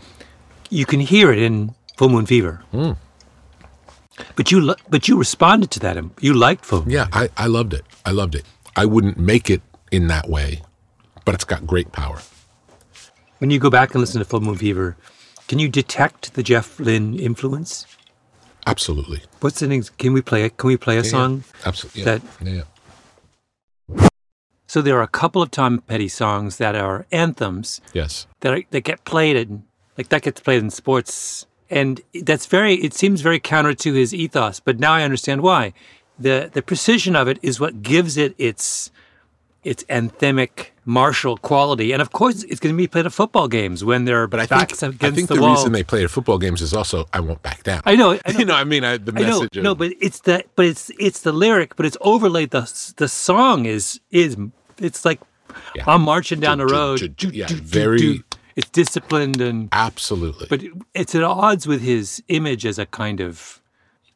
you 0.71 0.87
can 0.87 1.01
hear 1.01 1.33
it 1.33 1.39
in 1.39 1.75
Full 1.97 2.11
Moon 2.11 2.27
Fever. 2.27 2.63
But 4.35 4.51
you, 4.51 4.75
but 4.89 5.09
you 5.09 5.19
responded 5.19 5.71
to 5.73 5.81
that. 5.81 5.97
and 5.97 6.11
You 6.21 6.33
liked 6.35 6.71
Moon. 6.73 6.89
Yeah, 6.89 7.07
I, 7.13 7.29
I 7.37 7.47
loved 7.47 7.75
it. 7.75 7.85
I 8.05 8.11
loved 8.13 8.35
it. 8.35 8.45
I 8.75 8.85
wouldn't 8.87 9.19
make 9.19 9.51
it 9.51 9.63
in 9.93 10.07
that 10.09 10.29
way, 10.29 10.63
but 11.25 11.35
it's 11.35 11.45
got 11.45 11.67
great 11.67 11.93
power. 11.93 12.21
When 13.39 13.51
you 13.51 13.59
go 13.59 13.69
back 13.71 13.93
and 13.95 14.01
listen 14.01 14.19
to 14.19 14.25
Full 14.25 14.41
Moon 14.41 14.57
Fever, 14.57 14.97
can 15.49 15.59
you 15.59 15.69
detect 15.69 16.35
the 16.35 16.43
Jeff 16.43 16.81
Lynne 16.81 17.19
influence? 17.19 17.87
Absolutely. 18.67 19.23
What's 19.41 19.61
the 19.61 19.71
ex- 19.75 19.91
Can 19.91 20.13
we 20.13 20.23
play 20.23 20.45
it? 20.45 20.57
Can 20.57 20.69
we 20.69 20.77
play 20.77 20.97
a 20.99 21.05
song? 21.05 21.45
Absolutely. 21.65 22.03
that- 22.05 22.23
yeah. 22.43 22.63
So 24.69 24.83
there 24.83 24.99
are 24.99 25.03
a 25.03 25.09
couple 25.09 25.43
of 25.43 25.51
Tom 25.53 25.79
Petty 25.81 26.09
songs 26.09 26.57
that 26.59 26.75
are 26.75 27.07
anthems 27.13 27.81
Yes. 27.93 28.27
that 28.41 28.53
are, 28.53 28.63
that 28.71 28.81
get 28.81 29.05
played 29.05 29.37
in 29.37 29.63
like 29.97 30.09
that 30.11 30.23
gets 30.23 30.41
played 30.41 30.63
in 30.63 30.71
sports, 30.71 31.47
and 31.71 32.01
that's 32.23 32.47
very. 32.47 32.75
It 32.77 32.95
seems 32.95 33.21
very 33.21 33.39
counter 33.41 33.75
to 33.75 33.93
his 33.93 34.13
ethos, 34.15 34.61
but 34.61 34.79
now 34.79 34.93
I 34.93 35.03
understand 35.03 35.41
why. 35.43 35.73
the 36.19 36.51
The 36.53 36.63
precision 36.63 37.17
of 37.17 37.29
it 37.29 37.39
is 37.43 37.59
what 37.61 37.83
gives 37.83 38.17
it 38.17 38.35
its 38.39 38.91
its 39.65 39.83
anthemic 39.91 40.67
martial 40.85 41.37
quality, 41.37 41.91
and 41.93 42.01
of 42.01 42.13
course, 42.13 42.45
it's 42.45 42.61
going 42.61 42.73
to 42.73 42.77
be 42.77 42.87
played 42.87 43.05
at 43.07 43.13
football 43.13 43.49
games 43.49 43.83
when 43.83 44.05
they're 44.05 44.29
But 44.29 44.39
I 44.39 44.47
backs 44.47 44.79
think, 44.79 44.95
against 44.95 45.13
I 45.13 45.17
think 45.17 45.29
the, 45.29 45.35
the, 45.35 45.41
wall. 45.43 45.57
reason 45.57 45.73
they 45.73 45.83
play 45.83 46.05
at 46.05 46.11
football 46.11 46.39
games 46.39 46.63
is 46.63 46.73
also 46.73 47.07
I 47.13 47.19
won't 47.19 47.43
back 47.43 47.65
down. 47.65 47.83
I 47.85 47.97
know, 47.97 48.13
I 48.25 48.33
know. 48.33 48.39
you 48.39 48.45
know, 48.45 48.55
I 48.55 48.63
mean, 48.65 48.85
I, 48.85 48.97
the 48.99 49.13
I 49.17 49.21
know, 49.23 49.41
message. 49.41 49.57
of, 49.57 49.65
no, 49.65 49.75
but 49.75 49.93
it's 50.01 50.21
the 50.21 50.45
but 50.55 50.67
it's 50.67 50.91
it's 51.01 51.21
the 51.23 51.33
lyric, 51.33 51.75
but 51.77 51.85
it's 51.85 51.97
overlaid. 52.01 52.51
the 52.53 52.63
The 52.97 53.09
song 53.09 53.67
is 53.67 54.01
is 54.13 54.37
it's 54.79 55.05
like 55.05 55.21
Yeah. 55.75 55.85
I'm 55.89 56.03
marching 56.03 56.39
down 56.39 56.59
the 56.59 56.67
Ju- 56.67 57.09
ju- 57.09 57.27
road. 57.27 57.35
yeah, 57.35 57.47
do, 57.49 57.55
do, 57.57 57.61
very- 57.63 57.99
do. 57.99 58.23
It's 58.57 58.71
disciplined 58.71 59.41
and 59.41 59.69
absolutely. 59.73 60.47
but 60.49 60.63
it's 60.95 61.15
at 61.15 61.23
odds 61.23 61.67
with 61.67 61.83
his 61.83 62.23
image 62.29 62.65
as 62.65 62.79
a 62.79 62.87
kind 62.87 63.21
of 63.21 63.61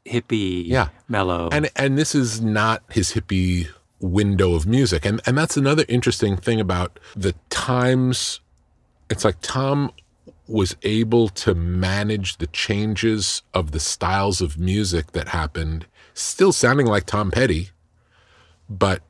hippie, 0.06 0.66
Yeah. 0.66 0.88
mellow. 1.08 1.48
and 1.52 1.70
and 1.76 1.98
this 1.98 2.14
is 2.14 2.40
not 2.40 2.82
his 2.90 3.12
hippie 3.12 3.68
window 4.00 4.54
of 4.54 4.66
music 4.66 5.04
and 5.04 5.20
and 5.26 5.36
that's 5.36 5.58
another 5.58 5.84
interesting 5.88 6.34
thing 6.38 6.58
about 6.58 6.98
the 7.14 7.34
times 7.50 8.40
it's 9.10 9.26
like 9.26 9.36
tom 9.42 9.90
was 10.46 10.74
able 10.84 11.28
to 11.28 11.54
manage 11.54 12.38
the 12.38 12.46
changes 12.46 13.42
of 13.52 13.72
the 13.72 13.78
styles 13.78 14.40
of 14.40 14.58
music 14.58 15.12
that 15.12 15.28
happened 15.28 15.84
still 16.14 16.50
sounding 16.50 16.86
like 16.86 17.04
tom 17.04 17.30
petty 17.30 17.68
but 18.70 19.02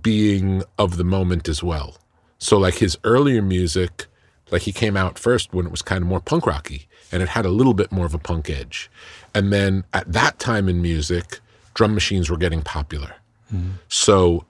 being 0.00 0.62
of 0.78 0.96
the 0.96 1.04
moment 1.04 1.48
as 1.48 1.60
well 1.60 1.96
so 2.38 2.56
like 2.56 2.74
his 2.76 2.96
earlier 3.02 3.42
music 3.42 4.06
like 4.50 4.62
he 4.62 4.72
came 4.72 4.96
out 4.96 5.18
first 5.18 5.52
when 5.52 5.66
it 5.66 5.70
was 5.70 5.82
kind 5.82 6.02
of 6.02 6.08
more 6.08 6.20
punk 6.20 6.46
rocky 6.46 6.88
and 7.10 7.22
it 7.22 7.30
had 7.30 7.44
a 7.44 7.50
little 7.50 7.74
bit 7.74 7.90
more 7.90 8.06
of 8.06 8.14
a 8.14 8.18
punk 8.18 8.48
edge. 8.50 8.90
And 9.34 9.52
then 9.52 9.84
at 9.92 10.10
that 10.12 10.38
time 10.38 10.68
in 10.68 10.80
music 10.80 11.40
drum 11.74 11.94
machines 11.94 12.30
were 12.30 12.38
getting 12.38 12.62
popular. 12.62 13.16
Mm-hmm. 13.52 13.72
So 13.88 14.44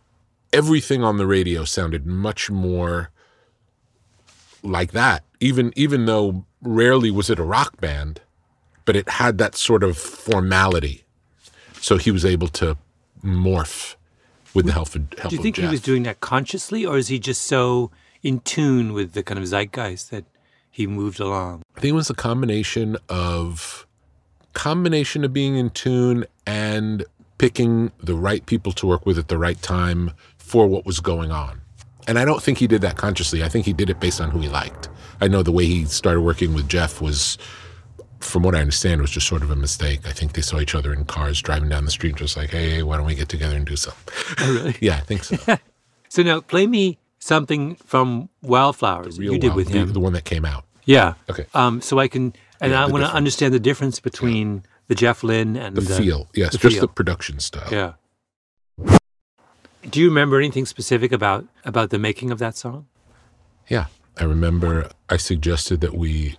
everything 0.53 1.03
on 1.03 1.17
the 1.17 1.27
radio 1.27 1.65
sounded 1.65 2.07
much 2.07 2.51
more 2.51 3.11
like 4.63 4.93
that 4.93 5.23
even 5.39 5.73
even 5.77 6.07
though 6.07 6.45
rarely 6.63 7.11
was 7.11 7.31
it 7.31 7.39
a 7.39 7.45
rock 7.45 7.81
band 7.81 8.21
but 8.87 8.97
it 8.97 9.07
had 9.11 9.37
that 9.37 9.55
sort 9.55 9.85
of 9.85 9.99
formality. 9.99 11.05
So 11.83 11.99
he 11.99 12.11
was 12.11 12.25
able 12.25 12.49
to 12.49 12.79
morph 13.23 13.97
with 14.55 14.65
the 14.65 14.73
help 14.73 14.95
of, 14.95 15.07
help 15.19 15.31
Do 15.31 15.37
you 15.37 15.43
think 15.43 15.57
he 15.57 15.67
was 15.67 15.83
doing 15.83 16.05
that 16.05 16.21
consciously, 16.21 16.87
or 16.87 16.97
is 16.97 17.09
he 17.09 17.19
just 17.19 17.43
so 17.43 17.91
in 18.27 18.41
tune 18.41 18.93
with 18.93 19.13
the 19.13 19.23
kind 19.23 19.39
of 19.39 19.47
zeitgeist 19.47 20.11
that 20.11 20.25
he 20.69 20.87
moved 20.89 21.21
along? 21.21 21.63
I 21.77 21.81
think 21.81 21.93
it 21.93 21.95
was 21.95 22.11
a 22.11 22.15
combination 22.15 22.97
of 23.09 23.87
combination 24.53 25.23
of 25.23 25.33
being 25.33 25.57
in 25.57 25.71
tune 25.71 26.25
and 26.45 27.05
picking 27.39 27.93
the 28.03 28.15
right 28.15 28.45
people 28.47 28.73
to 28.73 28.87
work 28.87 29.07
with 29.07 29.17
at 29.17 29.29
the 29.29 29.39
right 29.39 29.61
time 29.63 30.11
for 30.39 30.67
what 30.67 30.85
was 30.85 30.99
going 30.99 31.31
on. 31.31 31.61
And 32.09 32.19
I 32.19 32.25
don't 32.25 32.43
think 32.43 32.59
he 32.59 32.67
did 32.67 32.81
that 32.81 32.97
consciously. 32.97 33.45
I 33.45 33.49
think 33.49 33.65
he 33.65 33.73
did 33.73 33.91
it 33.91 34.01
based 34.01 34.21
on 34.21 34.31
who 34.31 34.41
he 34.41 34.49
liked. 34.49 34.89
I 35.21 35.29
know 35.29 35.43
the 35.43 35.53
way 35.53 35.67
he 35.67 35.85
started 35.85 36.23
working 36.23 36.53
with 36.53 36.69
Jeff 36.69 37.01
was 37.01 37.39
from 38.19 38.43
what 38.43 38.57
I 38.57 38.61
understand 38.61 39.01
was 39.03 39.11
just 39.11 39.29
sort 39.29 39.43
of 39.43 39.51
a 39.53 39.57
mistake. 39.57 40.01
I 40.05 40.13
think 40.13 40.33
they 40.33 40.43
saw 40.43 40.59
each 40.59 40.75
other 40.75 40.93
in 40.93 41.05
cars 41.05 41.41
driving 41.41 41.69
down 41.69 41.85
the 41.85 41.91
street 41.93 42.17
just 42.17 42.37
like, 42.37 42.51
"Hey, 42.51 42.83
why 42.83 42.97
don't 42.97 43.07
we 43.07 43.15
get 43.15 43.29
together 43.29 43.55
and 43.55 43.67
do 43.67 43.77
something?" 43.77 44.15
Oh, 44.41 44.55
really? 44.55 44.77
yeah, 44.81 44.97
I 44.97 45.01
think 45.01 45.23
so. 45.23 45.59
So 46.09 46.23
now, 46.23 46.41
play 46.41 46.69
me 46.69 46.99
something 47.27 47.75
from 47.77 48.29
Wildflowers 48.43 49.19
you 49.19 49.39
did 49.39 49.49
Wild, 49.49 49.57
with 49.57 49.69
him. 49.69 49.93
the 49.93 50.01
one 50.01 50.13
that 50.15 50.25
came 50.25 50.45
out. 50.45 50.65
yeah. 50.85 51.15
Okay. 51.29 51.47
Um, 51.55 51.81
so 51.81 51.99
I 51.99 52.09
can, 52.09 52.33
and 52.61 52.73
Yeah, 52.73 52.85
I 52.85 52.87
want 52.87 53.05
to 53.05 53.13
understand 53.13 53.53
the 53.53 53.61
difference 53.61 54.01
between 54.01 54.63
the 54.89 54.95
Jeff 54.95 55.23
Lynne 55.25 55.57
and 55.57 55.77
The 55.77 55.83
feel. 55.83 56.29
Yes, 56.35 56.53
the 56.53 56.59
just 56.59 56.75
feel. 56.77 56.81
the 56.83 56.89
production 56.89 57.41
style. 57.41 57.69
Yeah. 57.71 57.93
Do 59.89 60.01
you 60.01 60.09
remember 60.09 60.39
anything 60.39 60.67
specific 60.67 61.13
about 61.13 61.45
about 61.65 61.91
the 61.91 61.99
making 61.99 62.31
of 62.31 62.39
that 62.39 62.57
song? 62.57 62.87
Yeah. 63.69 63.87
I 64.19 64.25
remember 64.25 64.89
I 65.11 65.17
suggested 65.19 65.81
that 65.83 65.95
we 65.95 66.37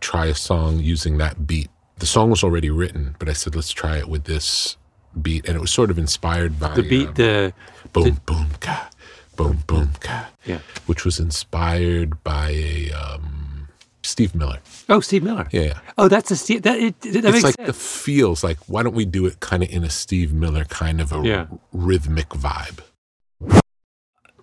try 0.00 0.26
a 0.26 0.34
song 0.34 0.78
using 0.80 1.18
that 1.18 1.46
beat. 1.46 1.68
The 1.98 2.06
song 2.06 2.30
was 2.30 2.44
already 2.44 2.68
written, 2.70 3.16
but 3.18 3.28
I 3.28 3.32
said, 3.32 3.56
let's 3.56 3.72
try 3.72 3.96
it 3.96 4.08
with 4.08 4.24
this 4.24 4.76
beat. 5.20 5.46
And 5.48 5.56
it 5.56 5.60
was 5.60 5.70
sort 5.70 5.90
of 5.90 5.98
inspired 5.98 6.60
by 6.60 6.74
The 6.74 6.82
beat, 6.82 7.08
um, 7.08 7.14
the 7.14 7.52
boom, 7.92 8.20
boom, 8.26 8.48
ka, 8.60 8.90
boom, 9.36 9.62
boom, 9.66 9.90
ka, 10.00 10.28
yeah. 10.44 10.58
which 10.86 11.04
was 11.04 11.18
inspired 11.20 12.22
by 12.24 12.50
a 12.50 12.90
um, 12.92 13.68
Steve 14.02 14.34
Miller. 14.34 14.58
Oh, 14.88 15.00
Steve 15.00 15.22
Miller. 15.22 15.48
Yeah. 15.52 15.60
yeah. 15.62 15.78
Oh, 15.98 16.08
that's 16.08 16.30
a 16.30 16.36
Steve. 16.36 16.62
That, 16.62 16.78
it, 16.78 17.00
that 17.02 17.24
It's 17.24 17.42
like 17.44 17.54
sense. 17.56 17.66
the 17.66 17.72
feels 17.72 18.42
like, 18.44 18.58
why 18.68 18.82
don't 18.82 18.94
we 18.94 19.04
do 19.04 19.26
it 19.26 19.40
kind 19.40 19.62
of 19.62 19.70
in 19.70 19.84
a 19.84 19.90
Steve 19.90 20.32
Miller 20.32 20.64
kind 20.64 21.00
of 21.00 21.12
a 21.12 21.20
Yeah. 21.26 21.46
rhythmic 21.72 22.28
vibe? 22.30 22.80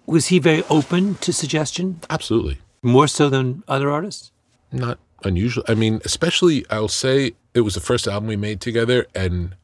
Was 0.06 0.28
he 0.28 0.40
very 0.40 0.64
open 0.70 1.16
to 1.16 1.32
suggestion, 1.32 2.02
Absolutely. 2.10 2.58
more 2.82 3.08
so 3.08 3.30
than 3.30 3.64
other 3.68 3.90
artists? 3.90 4.32
not 4.72 4.98
unusual. 5.24 5.64
I 5.68 5.76
mean, 5.76 6.02
especially 6.04 6.66
I'll 6.70 6.88
say 6.88 7.34
it 7.54 7.62
was 7.62 7.76
the 7.76 7.80
first 7.80 8.08
album 8.08 8.28
we 8.28 8.36
made 8.36 8.60
together, 8.60 9.06
and 9.16 9.56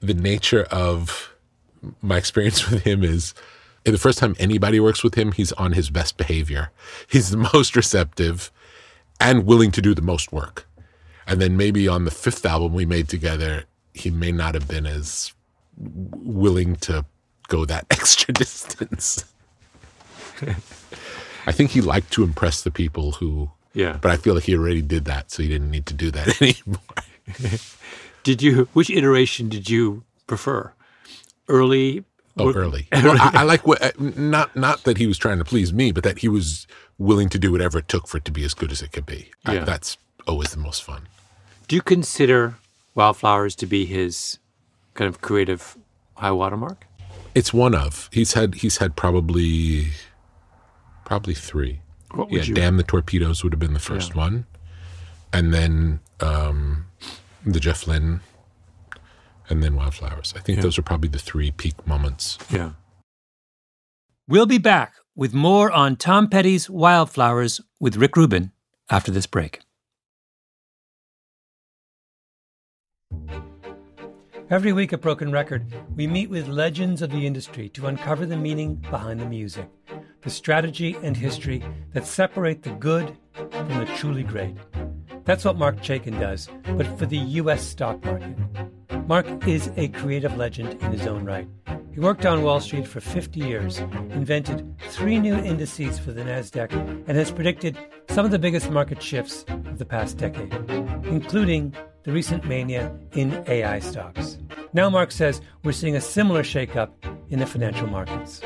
the 0.00 0.12
nature 0.14 0.64
of 0.70 1.32
my 2.02 2.16
experience 2.22 2.70
with 2.70 2.82
him 2.82 3.02
is 3.02 3.34
the 3.92 3.98
first 3.98 4.18
time 4.18 4.34
anybody 4.38 4.80
works 4.80 5.02
with 5.04 5.14
him, 5.14 5.32
he's 5.32 5.52
on 5.52 5.72
his 5.72 5.90
best 5.90 6.16
behavior. 6.16 6.70
He's 7.06 7.30
the 7.30 7.36
most 7.52 7.76
receptive 7.76 8.50
and 9.20 9.44
willing 9.46 9.70
to 9.72 9.82
do 9.82 9.94
the 9.94 10.02
most 10.02 10.32
work. 10.32 10.66
And 11.26 11.40
then 11.40 11.56
maybe 11.56 11.88
on 11.88 12.04
the 12.04 12.10
fifth 12.10 12.44
album 12.46 12.74
we 12.74 12.84
made 12.86 13.08
together, 13.08 13.64
he 13.94 14.10
may 14.10 14.32
not 14.32 14.54
have 14.54 14.68
been 14.68 14.86
as 14.86 15.32
willing 15.76 16.76
to 16.76 17.04
go 17.48 17.64
that 17.64 17.86
extra 17.90 18.32
distance. 18.34 19.24
I 21.46 21.52
think 21.52 21.70
he 21.70 21.80
liked 21.80 22.10
to 22.12 22.24
impress 22.24 22.62
the 22.62 22.70
people 22.70 23.12
who 23.12 23.50
Yeah. 23.74 23.98
but 24.00 24.10
I 24.10 24.16
feel 24.16 24.34
like 24.34 24.44
he 24.44 24.56
already 24.56 24.82
did 24.82 25.04
that, 25.06 25.30
so 25.30 25.42
he 25.42 25.48
didn't 25.48 25.70
need 25.70 25.86
to 25.86 25.94
do 25.94 26.10
that 26.10 26.40
anymore. 26.42 27.60
Did 28.22 28.42
you? 28.42 28.68
Which 28.72 28.88
iteration 28.90 29.48
did 29.48 29.68
you 29.68 30.04
prefer? 30.26 30.72
Early. 31.48 32.04
Oh, 32.36 32.52
early. 32.52 32.88
Well, 32.92 33.16
I, 33.20 33.30
I 33.34 33.42
like 33.44 33.66
what 33.66 33.80
uh, 33.82 33.92
not 33.98 34.54
not 34.56 34.82
that 34.84 34.98
he 34.98 35.06
was 35.06 35.18
trying 35.18 35.38
to 35.38 35.44
please 35.44 35.72
me, 35.72 35.92
but 35.92 36.02
that 36.04 36.18
he 36.18 36.28
was 36.28 36.66
willing 36.98 37.28
to 37.28 37.38
do 37.38 37.52
whatever 37.52 37.78
it 37.78 37.88
took 37.88 38.08
for 38.08 38.16
it 38.18 38.24
to 38.24 38.32
be 38.32 38.44
as 38.44 38.54
good 38.54 38.72
as 38.72 38.82
it 38.82 38.90
could 38.92 39.06
be. 39.06 39.30
I- 39.46 39.54
Yeah. 39.54 39.64
that's 39.64 39.96
always 40.26 40.50
the 40.50 40.58
most 40.58 40.82
fun. 40.82 41.02
Do 41.68 41.76
you 41.76 41.82
consider 41.82 42.56
Wildflowers 42.94 43.54
to 43.56 43.66
be 43.66 43.86
his 43.86 44.38
kind 44.94 45.08
of 45.08 45.20
creative 45.20 45.76
high 46.16 46.30
watermark? 46.32 46.86
It's 47.34 47.52
one 47.52 47.74
of 47.74 48.08
he's 48.12 48.32
had 48.34 48.56
he's 48.56 48.78
had 48.78 48.94
probably 48.96 49.88
probably 51.04 51.34
three. 51.34 51.80
What 52.12 52.30
Yeah, 52.30 52.38
would 52.38 52.48
you? 52.48 52.54
damn 52.54 52.76
the 52.76 52.82
torpedoes 52.84 53.42
would 53.42 53.52
have 53.52 53.60
been 53.60 53.72
the 53.74 53.80
first 53.80 54.14
one, 54.14 54.46
and 55.32 55.52
then 55.52 55.98
um, 56.20 56.86
the 57.44 57.58
Jeff 57.58 57.86
Lynne, 57.88 58.20
and 59.48 59.62
then 59.62 59.74
Wildflowers. 59.76 60.32
I 60.36 60.40
think 60.40 60.56
Yeah. 60.58 60.62
those 60.62 60.78
are 60.78 60.82
probably 60.82 61.08
the 61.08 61.18
three 61.18 61.50
peak 61.50 61.86
moments. 61.86 62.38
Yeah. 62.50 62.72
We'll 64.26 64.46
be 64.46 64.58
back 64.58 64.94
with 65.14 65.34
more 65.34 65.70
on 65.70 65.96
Tom 65.96 66.28
Petty's 66.28 66.70
Wildflowers 66.70 67.60
with 67.78 67.96
Rick 67.96 68.16
Rubin 68.16 68.52
after 68.90 69.10
this 69.12 69.26
break. 69.26 69.60
Every 74.50 74.72
week 74.72 74.92
at 74.92 75.00
Broken 75.00 75.32
Record, 75.32 75.64
we 75.96 76.06
meet 76.06 76.28
with 76.28 76.48
legends 76.48 77.00
of 77.02 77.10
the 77.10 77.26
industry 77.26 77.68
to 77.70 77.86
uncover 77.86 78.26
the 78.26 78.36
meaning 78.36 78.74
behind 78.76 79.18
the 79.20 79.26
music, 79.26 79.68
the 80.20 80.30
strategy 80.30 80.96
and 81.02 81.16
history 81.16 81.62
that 81.92 82.06
separate 82.06 82.62
the 82.62 82.70
good 82.72 83.16
from 83.32 83.68
the 83.78 83.86
truly 83.96 84.22
great. 84.22 84.54
That's 85.24 85.44
what 85.46 85.56
Marc 85.56 85.76
Chaikin 85.78 86.20
does, 86.20 86.48
but 86.76 86.86
for 86.98 87.06
the 87.06 87.16
U.S. 87.16 87.62
stock 87.66 88.04
market. 88.04 88.36
Marc 89.06 89.26
is 89.46 89.70
a 89.76 89.88
creative 89.88 90.34
legend 90.38 90.82
in 90.82 90.92
his 90.92 91.06
own 91.06 91.24
right. 91.24 91.46
He 91.92 92.00
worked 92.00 92.24
on 92.24 92.42
Wall 92.42 92.58
Street 92.58 92.88
for 92.88 93.00
50 93.00 93.38
years, 93.38 93.78
invented 93.78 94.74
three 94.88 95.20
new 95.20 95.34
indices 95.34 95.98
for 95.98 96.12
the 96.12 96.22
NASDAQ, 96.22 96.72
and 97.06 97.16
has 97.16 97.30
predicted 97.30 97.78
some 98.08 98.24
of 98.24 98.30
the 98.30 98.38
biggest 98.38 98.70
market 98.70 99.02
shifts 99.02 99.44
of 99.48 99.78
the 99.78 99.84
past 99.84 100.16
decade, 100.16 100.52
including 101.04 101.74
the 102.04 102.12
recent 102.12 102.46
mania 102.46 102.96
in 103.12 103.44
AI 103.46 103.78
stocks. 103.78 104.38
Now, 104.72 104.88
Marc 104.88 105.12
says 105.12 105.42
we're 105.62 105.72
seeing 105.72 105.96
a 105.96 106.00
similar 106.00 106.42
shakeup 106.42 106.90
in 107.28 107.40
the 107.40 107.46
financial 107.46 107.86
markets. 107.86 108.40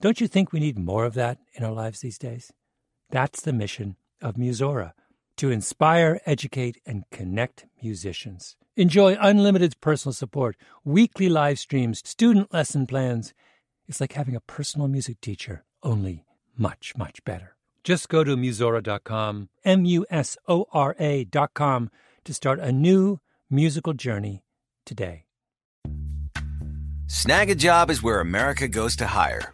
Don't 0.00 0.20
you 0.20 0.28
think 0.28 0.52
we 0.52 0.60
need 0.60 0.78
more 0.78 1.04
of 1.04 1.14
that 1.14 1.38
in 1.54 1.64
our 1.64 1.72
lives 1.72 2.00
these 2.00 2.18
days? 2.18 2.52
That's 3.10 3.40
the 3.40 3.52
mission 3.52 3.96
of 4.20 4.34
Musora 4.34 4.92
to 5.36 5.50
inspire, 5.50 6.20
educate, 6.26 6.80
and 6.86 7.04
connect 7.10 7.66
musicians. 7.82 8.56
Enjoy 8.76 9.16
unlimited 9.20 9.80
personal 9.80 10.12
support, 10.12 10.56
weekly 10.84 11.28
live 11.28 11.58
streams, 11.58 12.02
student 12.04 12.52
lesson 12.52 12.86
plans. 12.86 13.34
It's 13.86 14.00
like 14.00 14.12
having 14.12 14.34
a 14.34 14.40
personal 14.40 14.88
music 14.88 15.20
teacher, 15.20 15.64
only 15.82 16.24
much, 16.56 16.94
much 16.96 17.24
better. 17.24 17.56
Just 17.82 18.08
go 18.08 18.24
to 18.24 18.36
Musora.com, 18.36 19.48
M 19.64 19.84
U 19.84 20.06
S 20.10 20.36
O 20.48 20.66
R 20.72 20.96
A.com, 20.98 21.90
to 22.24 22.34
start 22.34 22.58
a 22.58 22.72
new 22.72 23.20
musical 23.50 23.92
journey 23.92 24.42
today. 24.86 25.26
Snagajob 27.06 27.90
is 27.90 28.02
where 28.02 28.20
America 28.20 28.66
goes 28.66 28.96
to 28.96 29.06
hire, 29.06 29.53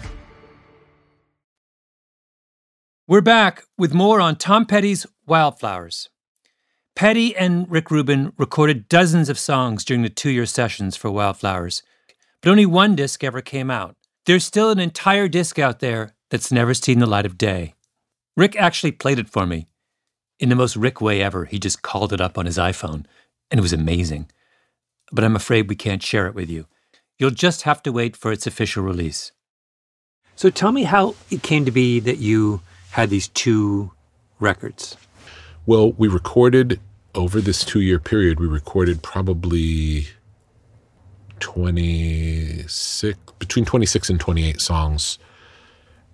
We're 3.11 3.19
back 3.19 3.65
with 3.77 3.93
more 3.93 4.21
on 4.21 4.37
Tom 4.37 4.65
Petty's 4.65 5.05
Wildflowers. 5.27 6.07
Petty 6.95 7.35
and 7.35 7.69
Rick 7.69 7.91
Rubin 7.91 8.31
recorded 8.37 8.87
dozens 8.87 9.27
of 9.27 9.37
songs 9.37 9.83
during 9.83 10.01
the 10.01 10.07
two 10.07 10.29
year 10.29 10.45
sessions 10.45 10.95
for 10.95 11.11
Wildflowers, 11.11 11.83
but 12.41 12.49
only 12.49 12.65
one 12.65 12.95
disc 12.95 13.21
ever 13.21 13.41
came 13.41 13.69
out. 13.69 13.97
There's 14.25 14.45
still 14.45 14.69
an 14.69 14.79
entire 14.79 15.27
disc 15.27 15.59
out 15.59 15.81
there 15.81 16.13
that's 16.29 16.53
never 16.53 16.73
seen 16.73 16.99
the 16.99 17.05
light 17.05 17.25
of 17.25 17.37
day. 17.37 17.73
Rick 18.37 18.55
actually 18.55 18.93
played 18.93 19.19
it 19.19 19.27
for 19.27 19.45
me. 19.45 19.67
In 20.39 20.47
the 20.47 20.55
most 20.55 20.77
Rick 20.77 21.01
way 21.01 21.21
ever, 21.21 21.43
he 21.43 21.59
just 21.59 21.81
called 21.81 22.13
it 22.13 22.21
up 22.21 22.37
on 22.37 22.45
his 22.45 22.57
iPhone, 22.57 23.03
and 23.51 23.57
it 23.57 23.61
was 23.61 23.73
amazing. 23.73 24.31
But 25.11 25.25
I'm 25.25 25.35
afraid 25.35 25.67
we 25.67 25.75
can't 25.75 26.01
share 26.01 26.27
it 26.27 26.33
with 26.33 26.49
you. 26.49 26.65
You'll 27.19 27.31
just 27.31 27.63
have 27.63 27.83
to 27.83 27.91
wait 27.91 28.15
for 28.15 28.31
its 28.31 28.47
official 28.47 28.83
release. 28.83 29.33
So 30.37 30.49
tell 30.49 30.71
me 30.71 30.83
how 30.83 31.15
it 31.29 31.43
came 31.43 31.65
to 31.65 31.71
be 31.71 31.99
that 31.99 32.19
you 32.19 32.61
had 32.91 33.09
these 33.09 33.27
two 33.29 33.91
records? 34.39 34.97
Well, 35.65 35.93
we 35.93 36.07
recorded 36.07 36.79
over 37.15 37.41
this 37.41 37.65
two 37.65 37.81
year 37.81 37.99
period, 37.99 38.39
we 38.39 38.47
recorded 38.47 39.03
probably 39.03 40.07
26, 41.39 43.17
between 43.39 43.65
26 43.65 44.09
and 44.09 44.19
28 44.19 44.61
songs. 44.61 45.19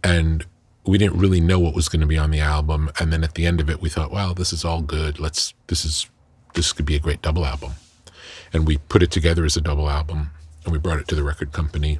And 0.03 0.45
we 0.85 0.97
didn't 0.97 1.19
really 1.19 1.41
know 1.41 1.59
what 1.59 1.75
was 1.75 1.89
going 1.89 2.01
to 2.01 2.07
be 2.07 2.17
on 2.17 2.31
the 2.31 2.39
album. 2.39 2.89
And 2.99 3.11
then 3.11 3.23
at 3.23 3.35
the 3.35 3.45
end 3.45 3.59
of 3.59 3.69
it, 3.69 3.81
we 3.81 3.89
thought, 3.89 4.11
wow, 4.11 4.33
this 4.33 4.53
is 4.53 4.63
all 4.63 4.81
good. 4.81 5.19
Let's, 5.19 5.53
this 5.67 5.83
is, 5.83 6.07
this 6.53 6.71
could 6.73 6.85
be 6.85 6.95
a 6.95 6.99
great 6.99 7.21
double 7.21 7.45
album. 7.45 7.73
And 8.53 8.65
we 8.65 8.77
put 8.77 9.03
it 9.03 9.11
together 9.11 9.43
as 9.45 9.57
a 9.57 9.61
double 9.61 9.89
album 9.89 10.31
and 10.63 10.71
we 10.71 10.79
brought 10.79 10.99
it 10.99 11.07
to 11.09 11.15
the 11.15 11.23
record 11.23 11.51
company 11.51 11.99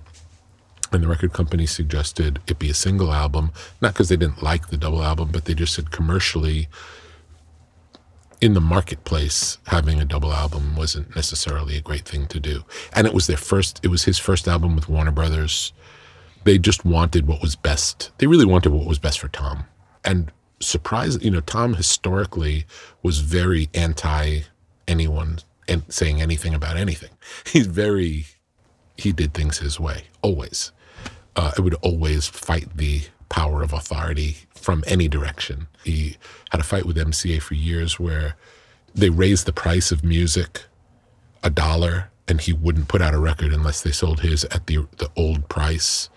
and 0.91 1.04
the 1.04 1.08
record 1.08 1.34
company 1.34 1.65
suggested 1.65 2.39
it 2.47 2.60
be 2.60 2.69
a 2.69 2.73
single 2.73 3.13
album, 3.13 3.52
not 3.82 3.93
because 3.93 4.10
they 4.10 4.17
didn't 4.17 4.43
like 4.43 4.67
the 4.67 4.78
double 4.78 5.04
album, 5.04 5.30
but 5.32 5.45
they 5.45 5.54
just 5.54 5.73
said 5.73 5.91
commercially, 5.91 6.69
in 8.39 8.54
the 8.54 8.62
marketplace, 8.62 9.58
having 9.67 10.00
a 10.00 10.06
double 10.06 10.32
album 10.32 10.76
wasn't 10.76 11.15
necessarily 11.15 11.76
a 11.76 11.82
great 11.82 12.06
thing 12.06 12.28
to 12.28 12.39
do. 12.39 12.63
And 12.93 13.08
it 13.08 13.13
was 13.13 13.28
their 13.28 13.38
first, 13.38 13.80
it 13.84 13.88
was 13.88 14.04
his 14.04 14.19
first 14.19 14.47
album 14.47 14.76
with 14.76 14.88
Warner 14.88 15.12
Brothers. 15.12 15.73
They 16.43 16.58
just 16.58 16.86
wanted 16.86 17.28
what 17.28 17.41
was 17.41 17.56
best. 17.56 18.12
They 18.19 18.28
really 18.28 18.45
wanted 18.45 18.71
what 18.71 18.86
was 18.86 19.00
best 19.00 19.19
for 19.19 19.28
Tom. 19.28 19.65
And 20.06 20.32
surprise, 20.60 21.21
you 21.23 21.32
know, 21.32 21.41
Tom 21.41 21.73
historically 21.73 22.65
was 23.02 23.19
very 23.19 23.69
anti 23.73 24.41
anyone 24.88 25.39
and 25.67 25.84
saying 25.89 26.21
anything 26.21 26.54
about 26.54 26.78
anything. 26.78 27.10
He's 27.45 27.67
very, 27.67 28.28
he 28.97 29.12
did 29.12 29.34
things 29.34 29.58
his 29.58 29.80
way, 29.80 30.04
always 30.21 30.71
uh, 31.38 31.52
it 31.58 31.62
would 31.62 31.76
always 31.76 32.28
fight 32.28 32.76
the 32.76 33.04
power 33.30 33.62
of 33.62 33.71
authority 33.71 34.38
from 34.56 34.84
any 34.88 35.08
direction. 35.08 35.67
He 35.84 36.17
had 36.52 36.60
a 36.60 36.63
fight 36.63 36.86
with 36.86 36.97
MCA 36.97 37.41
for 37.41 37.54
years 37.54 38.00
where 38.00 38.36
they 38.93 39.10
raised 39.10 39.45
the 39.45 39.54
price 39.54 39.91
of 39.91 40.04
music 40.04 40.63
a 41.43 41.50
dollar 41.50 42.10
and 42.28 42.41
he 42.41 42.52
wouldn't 42.52 42.88
put 42.88 43.02
out 43.02 43.13
a 43.13 43.19
record 43.19 43.54
unless 43.54 43.82
they 43.82 43.91
sold 43.91 44.21
his 44.21 44.43
at 44.45 44.65
the 44.67 44.86
the 44.97 45.10
old 45.15 45.47
price 45.47 46.10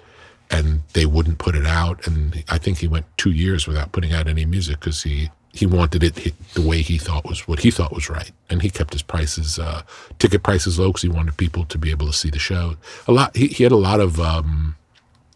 and 0.50 0.82
they 0.94 1.06
wouldn't 1.06 1.38
put 1.38 1.54
it 1.54 1.66
out 1.66 2.04
and 2.06 2.42
I 2.48 2.58
think 2.58 2.78
he 2.78 2.88
went 2.88 3.06
2 3.18 3.30
years 3.30 3.68
without 3.68 3.92
putting 3.92 4.12
out 4.12 4.26
any 4.26 4.44
music 4.46 4.80
cuz 4.80 5.02
he 5.02 5.30
he 5.52 5.66
wanted 5.66 6.02
it 6.02 6.32
the 6.54 6.62
way 6.62 6.80
he 6.80 6.96
thought 6.96 7.24
was 7.24 7.46
what 7.48 7.60
he 7.60 7.70
thought 7.70 7.92
was 7.92 8.08
right, 8.08 8.30
and 8.48 8.62
he 8.62 8.70
kept 8.70 8.92
his 8.92 9.02
prices, 9.02 9.58
uh, 9.58 9.82
ticket 10.18 10.42
prices 10.42 10.78
low 10.78 10.88
because 10.88 11.02
he 11.02 11.08
wanted 11.08 11.36
people 11.36 11.64
to 11.64 11.78
be 11.78 11.90
able 11.90 12.06
to 12.06 12.12
see 12.12 12.30
the 12.30 12.38
show. 12.38 12.76
A 13.08 13.12
lot. 13.12 13.36
He, 13.36 13.48
he 13.48 13.64
had 13.64 13.72
a 13.72 13.76
lot 13.76 14.00
of. 14.00 14.20
Um, 14.20 14.76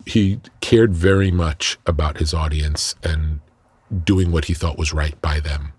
he 0.07 0.41
cared 0.61 0.93
very 0.95 1.31
much 1.31 1.79
about 1.87 2.19
his 2.19 2.35
audience 2.35 2.95
and 3.03 3.41
doing 4.05 4.33
what 4.33 4.47
he 4.47 4.55
thought 4.55 4.79
was 4.79 4.93
right 4.93 5.21
by 5.21 5.41
them. 5.41 5.73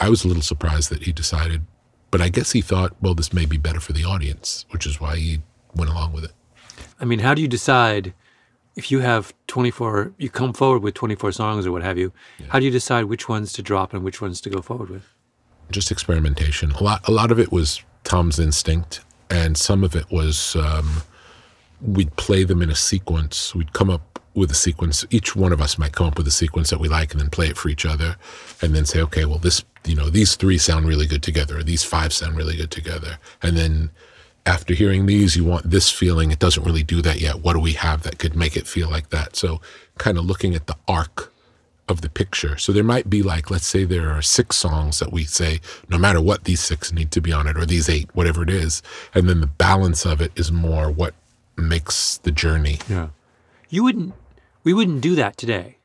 I 0.00 0.08
was 0.08 0.24
a 0.24 0.28
little 0.28 0.42
surprised 0.42 0.90
that 0.90 1.04
he 1.04 1.12
decided, 1.12 1.62
but 2.10 2.20
I 2.20 2.28
guess 2.28 2.52
he 2.52 2.60
thought, 2.60 2.96
well, 3.00 3.14
this 3.14 3.32
may 3.32 3.46
be 3.46 3.56
better 3.56 3.80
for 3.80 3.92
the 3.92 4.04
audience, 4.04 4.66
which 4.70 4.86
is 4.86 5.00
why 5.00 5.16
he 5.16 5.40
went 5.74 5.90
along 5.90 6.12
with 6.12 6.24
it. 6.24 6.32
I 7.00 7.04
mean, 7.04 7.20
how 7.20 7.34
do 7.34 7.42
you 7.42 7.48
decide 7.48 8.14
if 8.76 8.90
you 8.90 9.00
have 9.00 9.32
24, 9.46 10.14
you 10.18 10.28
come 10.28 10.52
forward 10.52 10.82
with 10.82 10.94
24 10.94 11.32
songs 11.32 11.66
or 11.66 11.72
what 11.72 11.82
have 11.82 11.98
you, 11.98 12.12
yeah. 12.38 12.46
how 12.48 12.58
do 12.58 12.64
you 12.64 12.70
decide 12.70 13.04
which 13.04 13.28
ones 13.28 13.52
to 13.52 13.62
drop 13.62 13.94
and 13.94 14.02
which 14.02 14.20
ones 14.20 14.40
to 14.42 14.50
go 14.50 14.60
forward 14.60 14.90
with? 14.90 15.04
Just 15.70 15.90
experimentation. 15.90 16.72
A 16.72 16.82
lot, 16.82 17.06
a 17.08 17.12
lot 17.12 17.30
of 17.30 17.38
it 17.38 17.52
was 17.52 17.82
Tom's 18.02 18.38
instinct, 18.38 19.02
and 19.30 19.56
some 19.56 19.84
of 19.84 19.94
it 19.94 20.10
was 20.10 20.56
um, 20.56 21.02
we'd 21.84 22.14
play 22.16 22.44
them 22.44 22.62
in 22.62 22.70
a 22.70 22.74
sequence. 22.74 23.54
We'd 23.54 23.72
come 23.72 23.90
up 23.90 24.18
with 24.34 24.50
a 24.50 24.54
sequence. 24.54 25.04
Each 25.10 25.36
one 25.36 25.52
of 25.52 25.60
us 25.60 25.78
might 25.78 25.92
come 25.92 26.06
up 26.06 26.18
with 26.18 26.26
a 26.26 26.32
sequence 26.32 26.70
that 26.70 26.80
we 26.80 26.88
like 26.88 27.12
and 27.12 27.20
then 27.20 27.30
play 27.30 27.46
it 27.46 27.56
for 27.56 27.68
each 27.68 27.86
other 27.86 28.16
and 28.60 28.74
then 28.74 28.84
say, 28.84 29.00
okay, 29.02 29.24
well, 29.24 29.38
this, 29.38 29.64
you 29.84 29.94
know, 29.94 30.10
these 30.10 30.34
three 30.34 30.58
sound 30.58 30.88
really 30.88 31.06
good 31.06 31.22
together, 31.22 31.58
or 31.58 31.62
these 31.62 31.84
five 31.84 32.12
sound 32.12 32.36
really 32.36 32.56
good 32.56 32.70
together. 32.70 33.18
And 33.42 33.56
then 33.56 33.90
after 34.46 34.74
hearing 34.74 35.06
these, 35.06 35.36
you 35.36 35.44
want 35.44 35.70
this 35.70 35.90
feeling. 35.90 36.30
It 36.30 36.38
doesn't 36.38 36.64
really 36.64 36.82
do 36.82 37.00
that 37.02 37.20
yet. 37.20 37.40
What 37.40 37.54
do 37.54 37.60
we 37.60 37.72
have 37.72 38.02
that 38.02 38.18
could 38.18 38.36
make 38.36 38.56
it 38.56 38.66
feel 38.66 38.90
like 38.90 39.10
that? 39.10 39.36
So, 39.36 39.60
kind 39.98 40.18
of 40.18 40.24
looking 40.24 40.54
at 40.54 40.66
the 40.66 40.76
arc 40.86 41.32
of 41.88 42.00
the 42.00 42.10
picture. 42.10 42.58
So, 42.58 42.72
there 42.72 42.84
might 42.84 43.08
be 43.08 43.22
like, 43.22 43.50
let's 43.50 43.66
say 43.66 43.84
there 43.84 44.10
are 44.10 44.20
six 44.20 44.56
songs 44.56 44.98
that 44.98 45.12
we 45.12 45.24
say, 45.24 45.60
no 45.88 45.96
matter 45.96 46.20
what, 46.20 46.44
these 46.44 46.60
six 46.60 46.92
need 46.92 47.10
to 47.12 47.20
be 47.20 47.32
on 47.32 47.46
it, 47.46 47.56
or 47.56 47.64
these 47.64 47.88
eight, 47.88 48.14
whatever 48.14 48.42
it 48.42 48.50
is. 48.50 48.82
And 49.14 49.28
then 49.28 49.40
the 49.40 49.46
balance 49.46 50.04
of 50.04 50.20
it 50.20 50.32
is 50.36 50.52
more 50.52 50.90
what 50.90 51.14
makes 51.56 52.18
the 52.18 52.30
journey. 52.30 52.78
Yeah. 52.88 53.08
You 53.68 53.84
wouldn't, 53.84 54.14
we 54.62 54.72
wouldn't 54.72 55.00
do 55.00 55.14
that 55.14 55.36
today, 55.36 55.78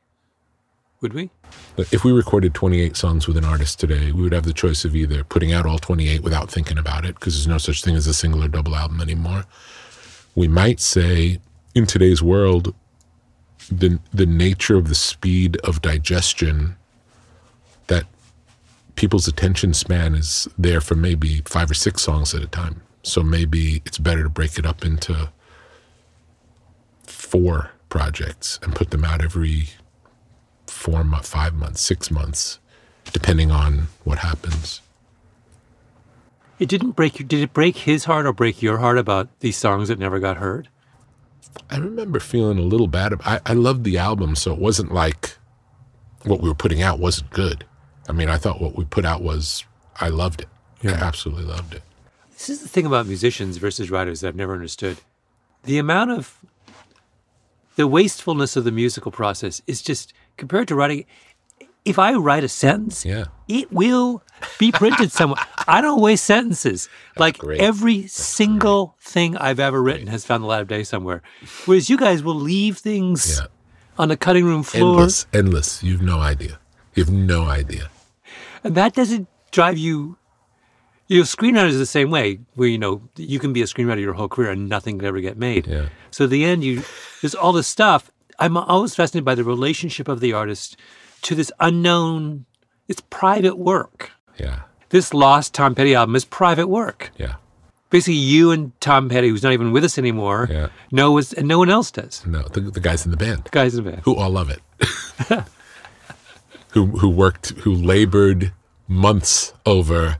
would 1.00 1.12
we? 1.12 1.30
If 1.76 2.04
we 2.04 2.12
recorded 2.12 2.54
28 2.54 2.96
songs 2.96 3.26
with 3.26 3.36
an 3.36 3.44
artist 3.44 3.80
today, 3.80 4.12
we 4.12 4.22
would 4.22 4.32
have 4.32 4.44
the 4.44 4.52
choice 4.52 4.84
of 4.84 4.94
either 4.94 5.24
putting 5.24 5.52
out 5.52 5.66
all 5.66 5.78
28 5.78 6.22
without 6.22 6.50
thinking 6.50 6.78
about 6.78 7.04
it, 7.04 7.14
because 7.14 7.34
there's 7.34 7.46
no 7.46 7.58
such 7.58 7.82
thing 7.82 7.96
as 7.96 8.06
a 8.06 8.14
single 8.14 8.44
or 8.44 8.48
double 8.48 8.76
album 8.76 9.00
anymore. 9.00 9.44
We 10.34 10.48
might 10.48 10.80
say, 10.80 11.40
in 11.74 11.86
today's 11.86 12.22
world, 12.22 12.74
the, 13.70 13.98
the 14.12 14.26
nature 14.26 14.76
of 14.76 14.88
the 14.88 14.94
speed 14.94 15.56
of 15.58 15.82
digestion, 15.82 16.76
that 17.86 18.04
people's 18.94 19.26
attention 19.26 19.74
span 19.74 20.14
is 20.14 20.48
there 20.58 20.80
for 20.80 20.94
maybe 20.94 21.42
five 21.46 21.70
or 21.70 21.74
six 21.74 22.02
songs 22.02 22.34
at 22.34 22.42
a 22.42 22.46
time. 22.46 22.82
So 23.02 23.22
maybe 23.22 23.82
it's 23.86 23.98
better 23.98 24.22
to 24.22 24.28
break 24.28 24.58
it 24.58 24.66
up 24.66 24.84
into 24.84 25.30
four 27.10 27.70
projects 27.88 28.58
and 28.62 28.74
put 28.74 28.90
them 28.90 29.04
out 29.04 29.22
every 29.22 29.70
four 30.66 31.04
months, 31.04 31.28
five 31.28 31.54
months, 31.54 31.80
six 31.80 32.10
months, 32.10 32.58
depending 33.12 33.50
on 33.50 33.88
what 34.04 34.18
happens. 34.18 34.80
It 36.58 36.68
didn't 36.68 36.92
break. 36.92 37.14
Did 37.14 37.40
it 37.40 37.52
break 37.52 37.78
his 37.78 38.04
heart 38.04 38.26
or 38.26 38.32
break 38.32 38.62
your 38.62 38.78
heart 38.78 38.98
about 38.98 39.28
these 39.40 39.56
songs 39.56 39.88
that 39.88 39.98
never 39.98 40.18
got 40.18 40.36
heard? 40.36 40.68
I 41.70 41.78
remember 41.78 42.20
feeling 42.20 42.58
a 42.58 42.62
little 42.62 42.86
bad. 42.86 43.14
I, 43.24 43.40
I 43.46 43.54
loved 43.54 43.84
the 43.84 43.98
album, 43.98 44.36
so 44.36 44.52
it 44.52 44.58
wasn't 44.58 44.92
like 44.92 45.36
what 46.24 46.40
we 46.40 46.48
were 46.48 46.54
putting 46.54 46.82
out 46.82 46.98
wasn't 46.98 47.30
good. 47.30 47.64
I 48.08 48.12
mean, 48.12 48.28
I 48.28 48.36
thought 48.36 48.60
what 48.60 48.76
we 48.76 48.84
put 48.84 49.04
out 49.04 49.22
was, 49.22 49.64
I 50.00 50.08
loved 50.08 50.42
it. 50.42 50.48
Yeah. 50.82 50.92
I 50.92 50.94
absolutely 51.04 51.44
loved 51.44 51.74
it. 51.74 51.82
This 52.32 52.48
is 52.50 52.62
the 52.62 52.68
thing 52.68 52.86
about 52.86 53.06
musicians 53.06 53.56
versus 53.56 53.90
writers 53.90 54.20
that 54.20 54.28
I've 54.28 54.36
never 54.36 54.52
understood. 54.52 54.98
The 55.64 55.78
amount 55.78 56.10
of 56.10 56.38
the 57.76 57.86
wastefulness 57.86 58.56
of 58.56 58.64
the 58.64 58.72
musical 58.72 59.12
process 59.12 59.62
is 59.66 59.82
just 59.82 60.12
compared 60.36 60.68
to 60.68 60.74
writing. 60.74 61.06
If 61.84 61.98
I 61.98 62.12
write 62.14 62.44
a 62.44 62.48
sentence, 62.48 63.04
yeah. 63.06 63.24
it 63.48 63.72
will 63.72 64.22
be 64.58 64.70
printed 64.70 65.12
somewhere. 65.12 65.42
I 65.66 65.80
don't 65.80 66.00
waste 66.00 66.24
sentences. 66.24 66.88
That's 67.14 67.20
like 67.20 67.38
great. 67.38 67.60
every 67.60 68.02
That's 68.02 68.12
single 68.12 68.86
great. 68.98 69.12
thing 69.12 69.36
I've 69.38 69.60
ever 69.60 69.82
written 69.82 70.04
great. 70.04 70.12
has 70.12 70.26
found 70.26 70.42
the 70.42 70.46
light 70.46 70.60
of 70.60 70.68
day 70.68 70.82
somewhere. 70.82 71.22
Whereas 71.64 71.88
you 71.88 71.96
guys 71.96 72.22
will 72.22 72.34
leave 72.34 72.76
things 72.78 73.38
yeah. 73.40 73.46
on 73.98 74.08
the 74.08 74.16
cutting 74.16 74.44
room 74.44 74.62
floor. 74.62 75.00
Endless, 75.00 75.26
endless. 75.32 75.82
You've 75.82 76.02
no 76.02 76.20
idea. 76.20 76.58
You 76.94 77.04
have 77.04 77.12
no 77.12 77.44
idea. 77.44 77.88
And 78.62 78.74
that 78.74 78.92
doesn't 78.92 79.26
drive 79.50 79.78
you 79.78 80.18
you 81.10 81.18
know, 81.18 81.24
screenwriters 81.24 81.74
are 81.74 81.78
the 81.78 81.86
same 81.86 82.08
way, 82.08 82.38
where 82.54 82.68
you 82.68 82.78
know 82.78 83.02
you 83.16 83.40
can 83.40 83.52
be 83.52 83.62
a 83.62 83.64
screenwriter 83.64 84.00
your 84.00 84.12
whole 84.12 84.28
career 84.28 84.50
and 84.52 84.68
nothing 84.68 84.96
could 84.96 85.08
ever 85.08 85.20
get 85.20 85.36
made. 85.36 85.66
Yeah. 85.66 85.88
So 86.12 86.24
at 86.24 86.30
the 86.30 86.44
end, 86.44 86.62
you 86.62 86.84
there's 87.20 87.34
all 87.34 87.52
this 87.52 87.66
stuff. 87.66 88.12
I'm 88.38 88.56
always 88.56 88.94
fascinated 88.94 89.24
by 89.24 89.34
the 89.34 89.42
relationship 89.42 90.06
of 90.06 90.20
the 90.20 90.32
artist 90.32 90.76
to 91.22 91.34
this 91.34 91.50
unknown. 91.58 92.46
It's 92.86 93.02
private 93.10 93.58
work. 93.58 94.12
Yeah. 94.38 94.60
This 94.90 95.12
lost 95.12 95.52
Tom 95.52 95.74
Petty 95.74 95.96
album 95.96 96.14
is 96.14 96.24
private 96.24 96.68
work. 96.68 97.10
Yeah. 97.16 97.34
Basically, 97.90 98.14
you 98.14 98.52
and 98.52 98.80
Tom 98.80 99.08
Petty, 99.08 99.28
who's 99.28 99.42
not 99.42 99.52
even 99.52 99.72
with 99.72 99.82
us 99.82 99.98
anymore, 99.98 100.46
yeah. 100.48 100.68
know 100.92 101.18
and 101.18 101.48
no 101.48 101.58
one 101.58 101.70
else 101.70 101.90
does. 101.90 102.24
No, 102.24 102.42
the, 102.42 102.60
the 102.60 102.78
guys 102.78 103.04
in 103.04 103.10
the 103.10 103.16
band. 103.16 103.44
The 103.44 103.50
guys 103.50 103.74
in 103.74 103.82
the 103.82 103.90
band. 103.90 104.02
Who 104.04 104.14
all 104.14 104.30
love 104.30 104.48
it. 104.48 104.60
who 106.70 106.86
who 106.86 107.08
worked, 107.08 107.50
who 107.50 107.74
labored 107.74 108.52
months 108.86 109.52
over 109.66 110.19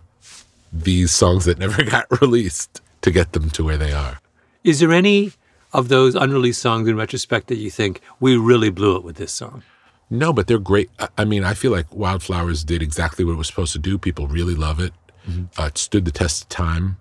these 0.72 1.12
songs 1.12 1.44
that 1.44 1.58
never 1.58 1.82
got 1.96 2.06
released 2.20 2.80
to 3.02 3.10
get 3.10 3.32
them 3.32 3.50
to 3.50 3.64
where 3.64 3.76
they 3.76 3.92
are. 3.92 4.20
Is 4.64 4.80
there 4.80 4.92
any 4.92 5.32
of 5.72 5.88
those 5.88 6.14
unreleased 6.14 6.60
songs 6.60 6.88
in 6.88 6.96
retrospect 6.96 7.48
that 7.48 7.56
you 7.56 7.70
think 7.70 8.00
we 8.18 8.36
really 8.36 8.70
blew 8.70 8.96
it 8.96 9.04
with 9.04 9.16
this 9.16 9.32
song? 9.32 9.62
No, 10.10 10.32
but 10.32 10.48
they're 10.48 10.58
great. 10.58 10.90
I 11.16 11.24
mean, 11.24 11.44
I 11.44 11.54
feel 11.54 11.70
like 11.70 11.94
Wildflowers 11.94 12.64
did 12.64 12.82
exactly 12.82 13.24
what 13.24 13.32
it 13.32 13.36
was 13.36 13.46
supposed 13.46 13.72
to 13.74 13.78
do. 13.78 13.96
People 13.96 14.26
really 14.26 14.56
love 14.56 14.80
it. 14.80 14.92
Mm-hmm. 15.28 15.60
Uh, 15.60 15.66
it 15.66 15.78
stood 15.78 16.04
the 16.04 16.10
test 16.10 16.42
of 16.42 16.48
time. 16.48 16.96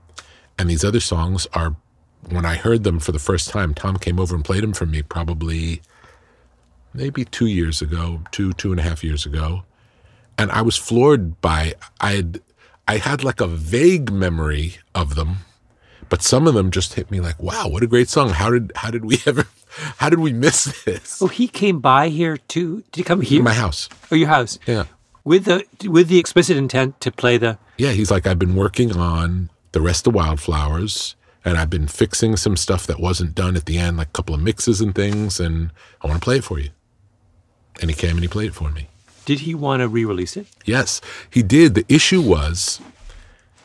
And 0.60 0.70
these 0.70 0.84
other 0.84 1.00
songs 1.00 1.48
are, 1.54 1.76
when 2.30 2.46
I 2.46 2.56
heard 2.56 2.84
them 2.84 3.00
for 3.00 3.12
the 3.12 3.20
first 3.20 3.50
time, 3.50 3.74
Tom 3.74 3.98
came 3.98 4.20
over 4.20 4.36
and 4.36 4.46
played 4.46 4.62
them 4.62 4.74
for 4.74 4.86
me 4.86 5.02
probably 5.02 5.82
maybe 6.94 7.26
two 7.26 7.48
years 7.48 7.82
ago, 7.82 8.22
two, 8.32 8.54
two 8.54 8.72
and 8.72 8.80
a 8.80 8.84
half 8.84 9.04
years 9.04 9.26
ago. 9.26 9.64
And 10.38 10.52
I 10.52 10.62
was 10.62 10.78
floored 10.78 11.42
by, 11.42 11.74
I 12.00 12.12
had 12.14 12.42
I 12.90 12.98
had 12.98 13.24
like 13.24 13.40
a 13.40 13.46
vague 13.46 14.12
memory 14.12 14.78
of 14.96 15.14
them, 15.14 15.46
but 16.10 16.24
some 16.24 16.48
of 16.48 16.56
them 16.56 16.72
just 16.72 16.96
hit 16.96 17.12
me 17.12 17.20
like, 17.20 17.40
wow, 17.40 17.68
what 17.68 17.84
a 17.84 17.88
great 17.88 18.10
song. 18.10 18.30
How 18.32 18.50
did 18.50 18.72
how 18.76 18.90
did 18.90 19.06
we 19.06 19.20
ever 19.28 19.46
how 19.98 20.10
did 20.10 20.18
we 20.18 20.34
miss 20.34 20.84
this? 20.86 21.22
Oh, 21.22 21.28
he 21.28 21.48
came 21.48 21.82
by 21.82 22.10
here 22.10 22.38
too. 22.38 22.78
Did 22.92 22.96
he 22.96 23.04
come 23.04 23.22
here? 23.22 23.42
To 23.42 23.44
my 23.44 23.54
house. 23.54 23.90
Oh, 24.12 24.16
your 24.16 24.30
house. 24.30 24.58
Yeah. 24.66 24.86
With 25.24 25.46
the 25.46 25.66
with 25.88 26.08
the 26.08 26.18
explicit 26.18 26.58
intent 26.58 27.00
to 27.02 27.12
play 27.12 27.38
the 27.38 27.60
Yeah, 27.78 27.92
he's 27.92 28.10
like, 28.10 28.26
I've 28.26 28.40
been 28.40 28.56
working 28.56 28.98
on 28.98 29.52
the 29.72 29.82
rest 29.82 30.08
of 30.08 30.16
Wildflowers 30.16 31.16
and 31.46 31.60
I've 31.60 31.70
been 31.70 31.88
fixing 31.88 32.38
some 32.38 32.58
stuff 32.58 32.88
that 32.88 33.00
wasn't 33.00 33.36
done 33.36 33.56
at 33.56 33.66
the 33.68 33.78
end, 33.78 33.98
like 33.98 34.08
a 34.08 34.12
couple 34.14 34.34
of 34.34 34.42
mixes 34.42 34.82
and 34.82 34.96
things, 34.96 35.40
and 35.40 35.70
I 36.02 36.08
want 36.08 36.20
to 36.20 36.26
play 36.26 36.38
it 36.38 36.44
for 36.44 36.58
you. 36.58 36.72
And 37.82 37.92
he 37.92 37.96
came 37.96 38.14
and 38.14 38.22
he 38.22 38.28
played 38.28 38.48
it 38.48 38.56
for 38.56 38.72
me. 38.72 38.90
Did 39.30 39.42
he 39.42 39.54
want 39.54 39.82
to 39.82 39.88
re 39.88 40.06
release 40.06 40.36
it? 40.36 40.48
Yes, 40.66 41.02
he 41.30 41.44
did. 41.44 41.76
The 41.76 41.86
issue 41.88 42.20
was 42.20 42.82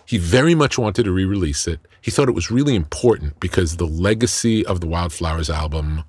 he 0.04 0.18
very 0.18 0.54
much 0.54 0.76
wanted 0.76 1.04
to 1.04 1.10
re 1.10 1.24
release 1.24 1.66
it. 1.66 1.80
He 2.02 2.10
thought 2.10 2.28
it 2.28 2.34
was 2.34 2.50
really 2.50 2.74
important 2.74 3.40
because 3.40 3.78
the 3.78 3.86
legacy 3.86 4.66
of 4.66 4.82
the 4.82 4.86
Wildflowers 4.86 5.48
album 5.48 6.04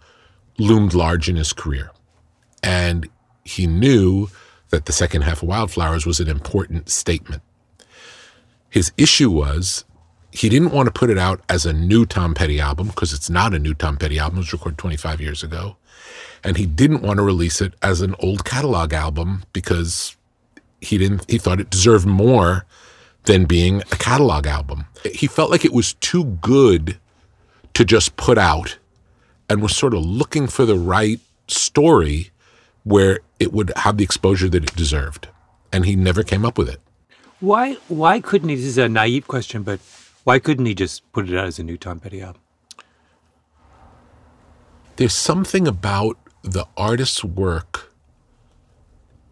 loomed 0.57 0.93
large 0.93 1.29
in 1.29 1.37
his 1.37 1.53
career. 1.53 1.91
And 2.63 3.07
he 3.45 3.65
knew 3.65 4.27
that 4.71 4.87
the 4.87 4.91
second 4.91 5.21
half 5.21 5.41
of 5.41 5.47
Wildflowers 5.47 6.05
was 6.05 6.19
an 6.19 6.27
important 6.27 6.89
statement. 6.89 7.41
His 8.69 8.91
issue 8.97 9.31
was 9.31 9.85
he 10.31 10.49
didn't 10.49 10.71
want 10.71 10.87
to 10.87 10.91
put 10.91 11.09
it 11.09 11.17
out 11.17 11.39
as 11.47 11.65
a 11.65 11.71
new 11.71 12.05
Tom 12.05 12.33
Petty 12.33 12.59
album 12.59 12.87
because 12.87 13.13
it's 13.13 13.29
not 13.29 13.53
a 13.53 13.59
new 13.59 13.73
Tom 13.73 13.95
Petty 13.95 14.19
album. 14.19 14.39
It 14.39 14.41
was 14.41 14.51
recorded 14.51 14.79
25 14.79 15.21
years 15.21 15.43
ago 15.43 15.77
and 16.45 16.57
he 16.57 16.67
didn't 16.67 17.01
want 17.01 17.17
to 17.17 17.23
release 17.23 17.59
it 17.59 17.73
as 17.81 18.01
an 18.01 18.15
old 18.19 18.45
catalog 18.45 18.93
album 18.93 19.43
because 19.51 20.15
he 20.79 20.97
didn't 20.97 21.29
he 21.29 21.39
thought 21.39 21.59
it 21.59 21.71
deserved 21.71 22.05
more 22.05 22.65
than 23.23 23.45
being 23.45 23.81
a 23.91 23.95
catalog 23.95 24.45
album. 24.45 24.85
He 25.03 25.25
felt 25.25 25.49
like 25.49 25.65
it 25.65 25.73
was 25.73 25.93
too 25.95 26.23
good 26.23 26.99
to 27.73 27.83
just 27.83 28.15
put 28.15 28.37
out 28.37 28.77
and 29.49 29.61
was 29.61 29.75
sort 29.75 29.95
of 29.95 30.05
looking 30.05 30.47
for 30.47 30.65
the 30.65 30.77
right 30.77 31.19
story 31.47 32.29
where 32.83 33.19
it 33.39 33.51
would 33.51 33.71
have 33.77 33.97
the 33.97 34.03
exposure 34.03 34.47
that 34.47 34.63
it 34.63 34.75
deserved. 34.75 35.27
And 35.73 35.85
he 35.85 35.95
never 35.95 36.21
came 36.21 36.45
up 36.45 36.59
with 36.59 36.69
it. 36.69 36.79
Why 37.39 37.73
why 37.87 38.21
couldn't 38.21 38.49
he 38.49 38.55
this 38.55 38.65
is 38.65 38.77
a 38.77 38.87
naive 38.87 39.27
question, 39.27 39.63
but 39.63 39.79
why 40.23 40.37
couldn't 40.37 40.67
he 40.67 40.75
just 40.75 41.11
put 41.11 41.27
it 41.27 41.35
out 41.35 41.47
as 41.47 41.57
a 41.57 41.63
new 41.63 41.77
Tom 41.77 41.99
Petty 41.99 42.21
album? 42.21 42.41
There's 44.97 45.13
something 45.13 45.67
about 45.67 46.17
the 46.45 46.65
artist's 46.77 47.23
work 47.23 47.91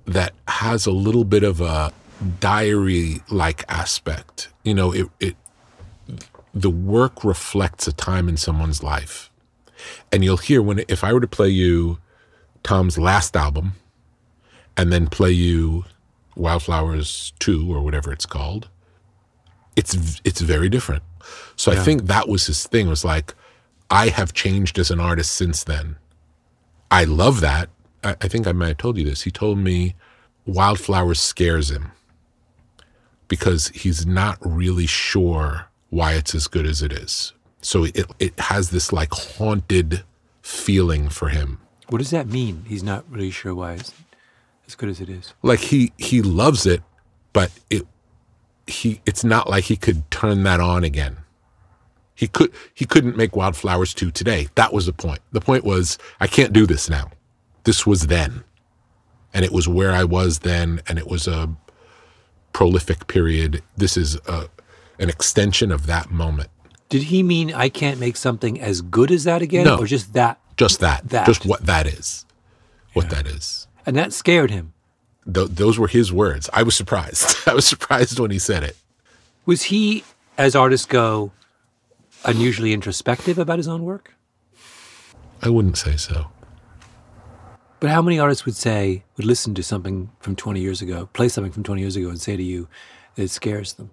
that 0.05 0.33
has 0.47 0.85
a 0.85 0.91
little 0.91 1.23
bit 1.23 1.43
of 1.43 1.61
a 1.61 1.93
diary 2.39 3.21
like 3.29 3.63
aspect. 3.69 4.49
You 4.63 4.73
know, 4.73 4.91
it, 4.91 5.07
it 5.19 5.35
the 6.53 6.69
work 6.69 7.23
reflects 7.23 7.87
a 7.87 7.93
time 7.93 8.27
in 8.27 8.37
someone's 8.37 8.83
life. 8.83 9.29
And 10.11 10.23
you'll 10.23 10.37
hear 10.37 10.61
when 10.61 10.83
if 10.87 11.03
I 11.03 11.13
were 11.13 11.21
to 11.21 11.27
play 11.27 11.49
you 11.49 11.99
Tom's 12.63 12.97
last 12.97 13.35
album 13.35 13.73
and 14.75 14.91
then 14.91 15.07
play 15.07 15.31
you 15.31 15.85
Wildflowers 16.35 17.33
2 17.39 17.71
or 17.71 17.81
whatever 17.81 18.11
it's 18.11 18.25
called, 18.25 18.69
it's 19.75 20.19
it's 20.23 20.41
very 20.41 20.69
different. 20.69 21.03
So 21.55 21.71
yeah. 21.71 21.79
I 21.79 21.83
think 21.83 22.05
that 22.05 22.27
was 22.27 22.47
his 22.47 22.65
thing 22.65 22.87
was 22.87 23.05
like 23.05 23.35
I 23.91 24.09
have 24.09 24.33
changed 24.33 24.79
as 24.79 24.89
an 24.89 24.99
artist 24.99 25.31
since 25.33 25.63
then. 25.63 25.97
I 26.93 27.05
love 27.05 27.41
that. 27.41 27.69
I, 28.03 28.11
I 28.21 28.27
think 28.27 28.45
I 28.45 28.51
might 28.51 28.67
have 28.67 28.77
told 28.77 28.97
you 28.99 29.03
this. 29.03 29.23
He 29.23 29.31
told 29.31 29.57
me 29.57 29.95
Wildflowers 30.45 31.19
scares 31.19 31.71
him 31.71 31.91
because 33.27 33.69
he's 33.69 34.05
not 34.05 34.37
really 34.41 34.85
sure 34.85 35.69
why 35.89 36.13
it's 36.13 36.35
as 36.35 36.47
good 36.47 36.67
as 36.67 36.83
it 36.83 36.93
is. 36.93 37.33
So 37.61 37.85
it 37.85 38.05
it 38.19 38.39
has 38.39 38.69
this 38.69 38.93
like 38.93 39.11
haunted 39.11 40.03
feeling 40.43 41.09
for 41.09 41.29
him. 41.29 41.59
What 41.89 41.97
does 41.97 42.11
that 42.11 42.27
mean? 42.27 42.65
He's 42.67 42.83
not 42.83 43.05
really 43.09 43.31
sure 43.31 43.55
why 43.55 43.73
it's 43.73 43.91
as 44.67 44.75
good 44.75 44.89
as 44.89 45.01
it 45.01 45.09
is. 45.09 45.33
Like 45.41 45.61
he 45.61 45.93
he 45.97 46.21
loves 46.21 46.67
it, 46.67 46.83
but 47.31 47.51
it 47.71 47.87
he 48.67 49.01
it's 49.07 49.23
not 49.23 49.49
like 49.49 49.63
he 49.63 49.77
could 49.77 50.09
turn 50.11 50.43
that 50.43 50.59
on 50.59 50.83
again. 50.83 51.17
He 52.15 52.27
could 52.27 52.51
he 52.73 52.85
couldn't 52.85 53.17
make 53.17 53.35
Wildflowers 53.35 53.93
2 53.93 54.11
today. 54.11 54.47
That 54.55 54.73
was 54.73 54.85
the 54.85 54.93
point. 54.93 55.19
The 55.31 55.41
point 55.41 55.63
was 55.63 55.97
I 56.19 56.27
can't 56.27 56.53
do 56.53 56.65
this 56.65 56.89
now. 56.89 57.11
This 57.63 57.85
was 57.85 58.07
then. 58.07 58.43
And 59.33 59.43
it 59.43 59.51
was 59.51 59.67
where 59.67 59.91
I 59.91 60.03
was 60.03 60.39
then 60.39 60.81
and 60.87 60.99
it 60.99 61.07
was 61.07 61.27
a 61.27 61.49
prolific 62.53 63.07
period. 63.07 63.63
This 63.75 63.97
is 63.97 64.15
a, 64.27 64.47
an 64.99 65.09
extension 65.09 65.71
of 65.71 65.87
that 65.87 66.11
moment. 66.11 66.49
Did 66.89 67.03
he 67.03 67.23
mean 67.23 67.51
I 67.51 67.69
can't 67.69 67.99
make 67.99 68.15
something 68.15 68.61
as 68.61 68.81
good 68.81 69.11
as 69.11 69.23
that 69.23 69.41
again 69.41 69.65
no, 69.65 69.79
or 69.79 69.87
just 69.87 70.13
that? 70.13 70.39
Just 70.57 70.79
that. 70.81 71.09
that. 71.09 71.25
Just 71.25 71.45
what 71.45 71.65
that 71.65 71.87
is. 71.87 72.25
What 72.93 73.05
yeah. 73.05 73.23
that 73.23 73.27
is. 73.27 73.67
And 73.85 73.95
that 73.95 74.13
scared 74.13 74.51
him. 74.51 74.73
Th- 75.31 75.49
those 75.49 75.79
were 75.79 75.87
his 75.87 76.13
words. 76.13 76.49
I 76.53 76.61
was 76.61 76.75
surprised. 76.75 77.35
I 77.47 77.55
was 77.55 77.65
surprised 77.65 78.19
when 78.19 78.29
he 78.29 78.37
said 78.37 78.63
it. 78.63 78.77
Was 79.45 79.63
he, 79.63 80.03
as 80.37 80.55
artists 80.55 80.85
go, 80.85 81.31
unusually 82.25 82.73
introspective 82.73 83.37
about 83.37 83.57
his 83.59 83.67
own 83.67 83.83
work? 83.83 84.13
I 85.41 85.49
wouldn't 85.49 85.77
say 85.77 85.97
so. 85.97 86.27
But 87.79 87.89
how 87.89 88.01
many 88.01 88.17
artists 88.17 88.45
would 88.45 88.55
say, 88.55 89.03
would 89.17 89.25
listen 89.25 89.53
to 89.55 89.63
something 89.63 90.09
from 90.19 90.37
20 90.37 90.61
years 90.61 90.81
ago, 90.81 91.09
play 91.11 91.27
something 91.27 91.51
from 91.51 91.63
20 91.63 91.81
years 91.81 91.97
ago, 91.97 92.07
and 92.09 92.21
say 92.21 92.37
to 92.37 92.43
you 92.43 92.69
that 93.15 93.23
it 93.23 93.29
scares 93.29 93.73
them? 93.73 93.91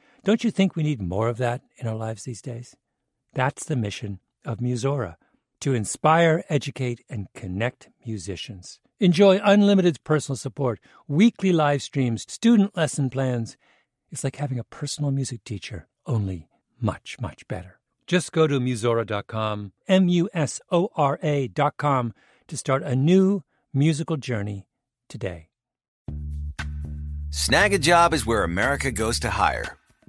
Don't 0.23 0.43
you 0.43 0.51
think 0.51 0.75
we 0.75 0.83
need 0.83 1.01
more 1.01 1.29
of 1.29 1.37
that 1.37 1.61
in 1.77 1.87
our 1.87 1.95
lives 1.95 2.23
these 2.25 2.43
days? 2.43 2.75
That's 3.33 3.65
the 3.65 3.75
mission 3.75 4.19
of 4.45 4.59
Musora 4.59 5.15
to 5.61 5.73
inspire, 5.73 6.43
educate, 6.47 7.03
and 7.09 7.25
connect 7.33 7.89
musicians. 8.05 8.79
Enjoy 8.99 9.39
unlimited 9.43 10.03
personal 10.03 10.35
support, 10.37 10.79
weekly 11.07 11.51
live 11.51 11.81
streams, 11.81 12.31
student 12.31 12.77
lesson 12.77 13.09
plans. 13.09 13.57
It's 14.11 14.23
like 14.23 14.35
having 14.35 14.59
a 14.59 14.63
personal 14.63 15.09
music 15.09 15.43
teacher, 15.43 15.87
only 16.05 16.47
much, 16.79 17.17
much 17.19 17.47
better. 17.47 17.79
Just 18.05 18.31
go 18.31 18.45
to 18.45 18.59
Musora.com, 18.59 19.71
M 19.87 20.07
U 20.07 20.29
S 20.35 20.61
O 20.71 20.89
R 20.95 21.17
A.com, 21.23 22.13
to 22.47 22.57
start 22.57 22.83
a 22.83 22.95
new 22.95 23.41
musical 23.73 24.17
journey 24.17 24.67
today. 25.09 25.47
Snagajob 27.31 28.13
is 28.13 28.25
where 28.25 28.43
America 28.43 28.91
goes 28.91 29.19
to 29.21 29.29
hire 29.31 29.77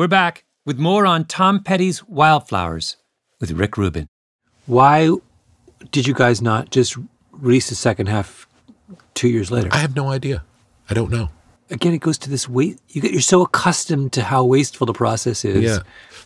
We're 0.00 0.08
back 0.08 0.46
with 0.64 0.78
more 0.78 1.04
on 1.04 1.26
Tom 1.26 1.62
Petty's 1.62 2.02
Wildflowers 2.08 2.96
with 3.38 3.50
Rick 3.50 3.76
Rubin. 3.76 4.08
Why 4.64 5.10
did 5.92 6.06
you 6.06 6.14
guys 6.14 6.40
not 6.40 6.70
just 6.70 6.96
release 7.32 7.68
the 7.68 7.74
second 7.74 8.06
half 8.06 8.48
two 9.12 9.28
years 9.28 9.50
later? 9.50 9.68
I 9.72 9.76
have 9.76 9.94
no 9.94 10.08
idea. 10.08 10.42
I 10.88 10.94
don't 10.94 11.10
know. 11.10 11.28
Again, 11.68 11.92
it 11.92 11.98
goes 11.98 12.16
to 12.16 12.30
this 12.30 12.48
wait. 12.48 12.80
You 12.88 13.02
get, 13.02 13.12
you're 13.12 13.20
so 13.20 13.42
accustomed 13.42 14.14
to 14.14 14.22
how 14.22 14.42
wasteful 14.42 14.86
the 14.86 14.94
process 14.94 15.44
is. 15.44 15.62
Yeah. 15.62 15.80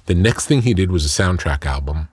The 0.06 0.14
next 0.14 0.46
thing 0.46 0.62
he 0.62 0.72
did 0.72 0.92
was 0.92 1.04
a 1.04 1.08
soundtrack 1.08 1.66
album. 1.66 2.06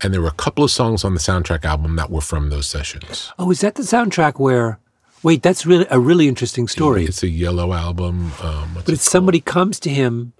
And 0.00 0.14
there 0.14 0.20
were 0.20 0.28
a 0.28 0.42
couple 0.44 0.62
of 0.62 0.70
songs 0.70 1.02
on 1.02 1.14
the 1.14 1.20
soundtrack 1.20 1.64
album 1.64 1.96
that 1.96 2.12
were 2.12 2.20
from 2.20 2.50
those 2.50 2.68
sessions. 2.68 3.32
Oh, 3.36 3.50
is 3.50 3.62
that 3.62 3.74
the 3.74 3.82
soundtrack 3.82 4.38
where? 4.38 4.78
Wait, 5.24 5.42
that's 5.42 5.66
really 5.66 5.86
a 5.90 5.98
really 5.98 6.28
interesting 6.28 6.68
story. 6.68 7.04
It's 7.04 7.24
a 7.24 7.28
yellow 7.28 7.72
album. 7.72 8.30
Um, 8.40 8.74
what's 8.74 8.86
but 8.86 8.88
it 8.90 8.92
it's 8.92 9.10
somebody 9.10 9.40
comes 9.40 9.80
to 9.80 9.90
him 9.90 10.34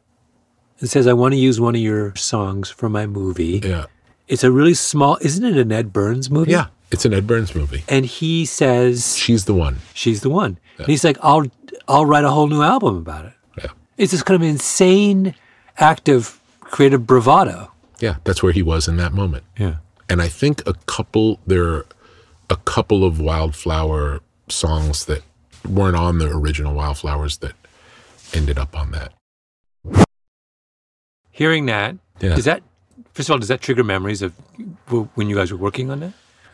and 0.81 0.89
says, 0.91 1.07
"I 1.07 1.13
want 1.13 1.33
to 1.33 1.39
use 1.39 1.61
one 1.61 1.75
of 1.75 1.81
your 1.81 2.15
songs 2.17 2.69
for 2.71 2.89
my 2.89 3.07
movie." 3.07 3.61
Yeah. 3.63 3.87
It's 4.29 4.45
a 4.45 4.51
really 4.51 4.75
small. 4.75 5.19
Isn't 5.21 5.45
it 5.45 5.57
an 5.57 5.73
Ed 5.73 5.93
Burns 5.93 6.31
movie? 6.31 6.53
Yeah. 6.53 6.67
It's 6.91 7.05
an 7.05 7.13
Ed 7.15 7.27
Burns 7.27 7.55
movie. 7.55 7.85
And 7.89 8.05
he 8.07 8.45
says 8.45 9.17
She's 9.17 9.45
the 9.45 9.55
one. 9.55 9.79
she's 9.95 10.21
the 10.23 10.31
one. 10.31 10.59
And 10.79 10.87
he's 10.89 11.05
like, 11.05 11.19
"I'll 11.23 11.47
I'll 11.89 12.07
write 12.07 12.25
a 12.25 12.31
whole 12.31 12.49
new 12.49 12.63
album 12.63 12.97
about 12.97 13.25
it." 13.27 13.33
Yeah. 13.59 13.71
It's 13.97 14.13
this 14.13 14.23
kind 14.23 14.41
of 14.43 14.49
insane 14.49 15.35
act 15.79 16.09
of 16.09 16.41
creative 16.61 17.07
bravado. 17.07 17.71
Yeah. 18.01 18.17
That's 18.25 18.43
where 18.43 18.53
he 18.53 18.63
was 18.63 18.89
in 18.89 18.97
that 18.97 19.13
moment. 19.13 19.45
Yeah. 19.59 19.77
and 20.09 20.21
I 20.21 20.29
think 20.29 20.63
a 20.67 20.75
couple 20.87 21.39
there 21.47 21.65
are 21.73 21.87
a 22.49 22.57
couple 22.57 23.05
of 23.05 23.21
wildflower 23.21 24.21
songs 24.49 25.05
that 25.05 25.23
weren't 25.69 25.95
on 25.97 26.19
the 26.19 26.29
original 26.31 26.75
wildflowers 26.75 27.39
that 27.39 27.53
ended 28.33 28.59
up 28.59 28.77
on 28.77 28.91
that. 28.93 29.13
Hearing 31.41 31.65
that, 31.67 31.97
Yeah. 32.21 32.35
does 32.37 32.45
that 32.45 32.63
first 33.15 33.31
of 33.31 33.33
all 33.33 33.39
does 33.39 33.49
that 33.49 33.63
trigger 33.63 33.83
memories 33.83 34.21
of 34.21 34.35
when 35.15 35.31
you 35.31 35.35
guys 35.37 35.51
were 35.51 35.57
working 35.59 35.91
on 35.91 36.01
that? 36.01 36.13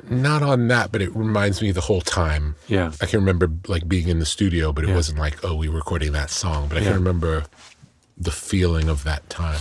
Not 0.09 0.45
on 0.45 0.69
that, 0.69 0.93
but 0.93 1.03
it 1.03 1.11
reminds 1.17 1.61
me 1.61 1.73
the 1.73 1.81
whole 1.81 2.01
time. 2.03 2.55
Yeah. 2.69 2.93
I 3.01 3.07
can 3.07 3.19
remember 3.19 3.51
like 3.67 3.89
being 3.89 4.07
in 4.07 4.21
the 4.21 4.27
studio, 4.27 4.73
but 4.73 4.85
it 4.85 4.91
Yeah. 4.91 4.95
wasn't 4.95 5.19
like, 5.19 5.45
oh, 5.45 5.57
we 5.57 5.69
were 5.69 5.75
recording 5.79 6.13
that 6.13 6.31
song. 6.31 6.69
But 6.69 6.79
I 6.79 6.81
Yeah. 6.83 6.87
can 6.91 6.95
remember 7.03 7.45
the 8.17 8.31
feeling 8.31 8.89
of 8.89 9.03
that 9.03 9.29
time. 9.29 9.61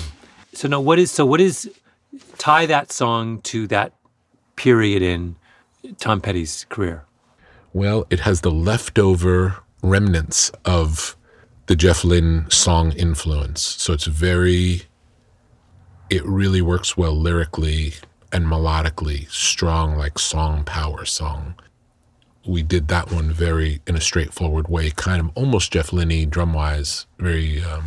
So 0.53 0.67
now 0.67 0.79
what 0.79 0.99
is 0.99 1.09
so 1.09 1.25
what 1.25 1.41
is 1.41 1.67
tie 2.37 2.67
that 2.67 2.91
song 2.91 3.41
to 3.51 3.65
that 3.67 3.93
period 4.55 5.01
in 5.01 5.37
Tom 5.97 6.21
Petty's 6.21 6.67
career? 6.69 7.03
Well, 7.73 8.05
it 8.11 8.19
has 8.19 8.41
the 8.41 8.51
leftover 8.51 9.55
remnants 9.81 10.51
of 10.65 11.15
the 11.65 11.75
Jeff 11.75 12.03
Lynne 12.03 12.45
song 12.51 12.91
influence. 12.91 13.61
So 13.83 13.91
it's 13.93 14.05
very, 14.05 14.83
it 16.09 16.25
really 16.25 16.61
works 16.61 16.95
well 16.95 17.15
lyrically 17.15 17.93
and 18.31 18.45
melodically, 18.45 19.29
strong, 19.29 19.97
like 19.97 20.19
song 20.19 20.63
power 20.63 21.05
song. 21.05 21.55
We 22.45 22.61
did 22.61 22.89
that 22.89 23.11
one 23.11 23.31
very 23.31 23.81
in 23.87 23.95
a 23.95 24.01
straightforward 24.01 24.67
way, 24.67 24.91
kind 24.91 25.19
of 25.21 25.31
almost 25.35 25.71
Jeff 25.71 25.91
Lynne 25.91 26.29
drum 26.29 26.53
wise, 26.53 27.07
very 27.17 27.63
um, 27.63 27.85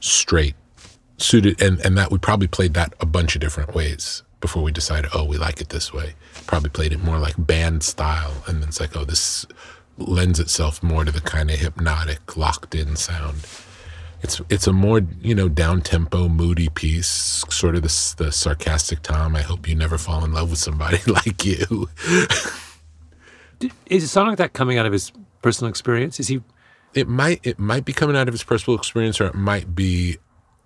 straight, 0.00 0.54
suited, 1.16 1.62
and 1.62 1.80
and 1.80 1.96
that 1.96 2.10
we 2.10 2.18
probably 2.18 2.48
played 2.48 2.74
that 2.74 2.94
a 3.00 3.06
bunch 3.06 3.34
of 3.34 3.40
different 3.40 3.74
ways 3.74 4.22
before 4.40 4.62
we 4.62 4.72
decided, 4.72 5.10
oh, 5.14 5.24
we 5.24 5.38
like 5.38 5.62
it 5.62 5.70
this 5.70 5.90
way. 5.90 6.12
Probably 6.46 6.68
played 6.68 6.92
it 6.92 7.02
more 7.02 7.18
like 7.18 7.34
band 7.38 7.82
style, 7.82 8.34
and 8.46 8.60
then 8.60 8.68
it's 8.68 8.80
like, 8.80 8.94
oh, 8.94 9.04
this 9.04 9.46
lends 9.96 10.38
itself 10.38 10.82
more 10.82 11.04
to 11.04 11.12
the 11.12 11.20
kind 11.20 11.50
of 11.50 11.58
hypnotic, 11.58 12.36
locked 12.36 12.74
in 12.74 12.96
sound. 12.96 13.46
It's 14.24 14.40
it's 14.48 14.66
a 14.66 14.72
more 14.72 15.02
you 15.20 15.34
know 15.34 15.48
down 15.48 15.82
tempo, 15.82 16.28
moody 16.28 16.70
piece, 16.70 17.44
sort 17.50 17.76
of 17.76 17.82
the 17.82 18.14
the 18.24 18.32
sarcastic 18.32 19.02
Tom. 19.02 19.36
I 19.36 19.42
hope 19.42 19.68
you 19.68 19.74
never 19.74 19.98
fall 19.98 20.24
in 20.24 20.32
love 20.32 20.48
with 20.48 20.58
somebody 20.58 20.98
like 21.06 21.44
you. 21.44 21.88
Is 23.86 24.02
a 24.02 24.08
song 24.08 24.28
like 24.28 24.38
that 24.38 24.54
coming 24.54 24.78
out 24.78 24.86
of 24.86 24.92
his 24.92 25.12
personal 25.42 25.68
experience? 25.68 26.18
Is 26.18 26.28
he 26.28 26.40
it 26.94 27.06
might 27.06 27.40
it 27.46 27.58
might 27.58 27.84
be 27.84 27.92
coming 27.92 28.16
out 28.16 28.26
of 28.26 28.34
his 28.34 28.42
personal 28.42 28.78
experience 28.78 29.20
or 29.20 29.26
it 29.26 29.34
might 29.34 29.74
be 29.74 30.16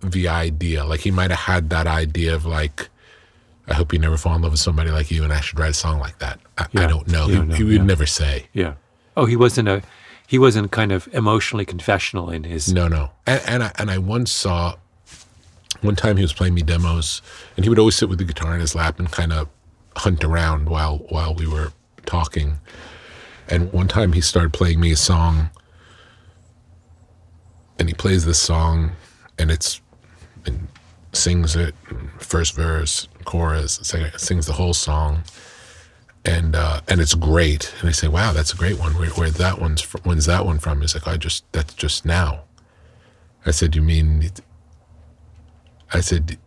the 0.00 0.28
idea 0.28 0.84
like 0.84 1.00
he 1.00 1.10
might 1.10 1.30
have 1.30 1.40
had 1.40 1.70
that 1.70 1.86
idea 1.86 2.32
of 2.32 2.46
like 2.46 2.88
i 3.66 3.74
hope 3.74 3.92
you 3.92 3.98
never 3.98 4.16
fall 4.16 4.36
in 4.36 4.42
love 4.42 4.52
with 4.52 4.60
somebody 4.60 4.90
like 4.90 5.10
you 5.10 5.24
and 5.24 5.32
i 5.32 5.40
should 5.40 5.58
write 5.58 5.70
a 5.70 5.74
song 5.74 5.98
like 5.98 6.18
that 6.18 6.38
i, 6.56 6.66
I 6.76 6.86
don't 6.86 7.08
know 7.08 7.26
he, 7.26 7.34
don't 7.34 7.48
know, 7.48 7.54
he 7.56 7.64
would 7.64 7.72
yeah. 7.72 7.82
never 7.82 8.06
say 8.06 8.46
Yeah. 8.52 8.74
Oh, 9.16 9.24
he 9.24 9.34
wasn't 9.34 9.68
a 9.68 9.82
he 10.28 10.38
wasn't 10.38 10.70
kind 10.70 10.92
of 10.92 11.08
emotionally 11.12 11.64
confessional 11.64 12.30
in 12.30 12.44
his 12.44 12.72
no 12.72 12.86
no. 12.86 13.10
And, 13.26 13.42
and 13.46 13.62
i 13.64 13.72
and 13.78 13.90
i 13.90 13.98
once 13.98 14.30
saw 14.30 14.76
one 15.80 15.96
time 15.96 16.16
he 16.16 16.22
was 16.22 16.32
playing 16.32 16.54
me 16.54 16.62
demos 16.62 17.22
and 17.56 17.64
he 17.64 17.68
would 17.68 17.78
always 17.78 17.96
sit 17.96 18.08
with 18.08 18.18
the 18.18 18.24
guitar 18.24 18.54
in 18.54 18.60
his 18.60 18.74
lap 18.74 18.98
and 18.98 19.10
kind 19.10 19.32
of 19.32 19.48
hunt 19.96 20.24
around 20.24 20.68
while 20.68 20.98
while 21.08 21.34
we 21.34 21.46
were 21.46 21.72
talking. 22.06 22.58
And 23.48 23.72
one 23.72 23.88
time 23.88 24.12
he 24.12 24.20
started 24.20 24.52
playing 24.52 24.80
me 24.80 24.92
a 24.92 24.96
song 24.96 25.50
and 27.78 27.88
he 27.88 27.94
plays 27.94 28.24
this 28.24 28.38
song 28.38 28.92
and 29.38 29.50
it's 29.50 29.80
and 30.46 30.68
sings 31.12 31.56
it 31.56 31.74
first 32.18 32.54
verse 32.54 33.08
chorus 33.24 33.80
sing- 33.82 34.10
sings 34.16 34.46
the 34.46 34.52
whole 34.52 34.74
song 34.74 35.22
and 36.28 36.54
uh, 36.54 36.80
and 36.88 37.00
it's 37.00 37.14
great. 37.14 37.74
And 37.80 37.88
I 37.88 37.92
say 37.92 38.06
wow 38.06 38.32
that's 38.32 38.52
a 38.52 38.56
great 38.56 38.78
one. 38.78 38.92
Where, 38.98 39.08
where 39.10 39.30
that 39.30 39.60
one's 39.60 39.80
fr- 39.80 39.98
when's 40.04 40.26
that 40.26 40.44
one 40.44 40.58
from? 40.58 40.82
He's 40.82 40.94
like 40.94 41.08
I 41.08 41.16
just 41.16 41.50
that's 41.52 41.74
just 41.74 42.04
now. 42.04 42.44
I 43.46 43.50
said 43.50 43.74
you 43.74 43.82
mean 43.82 44.30
I 45.92 46.00
said 46.00 46.38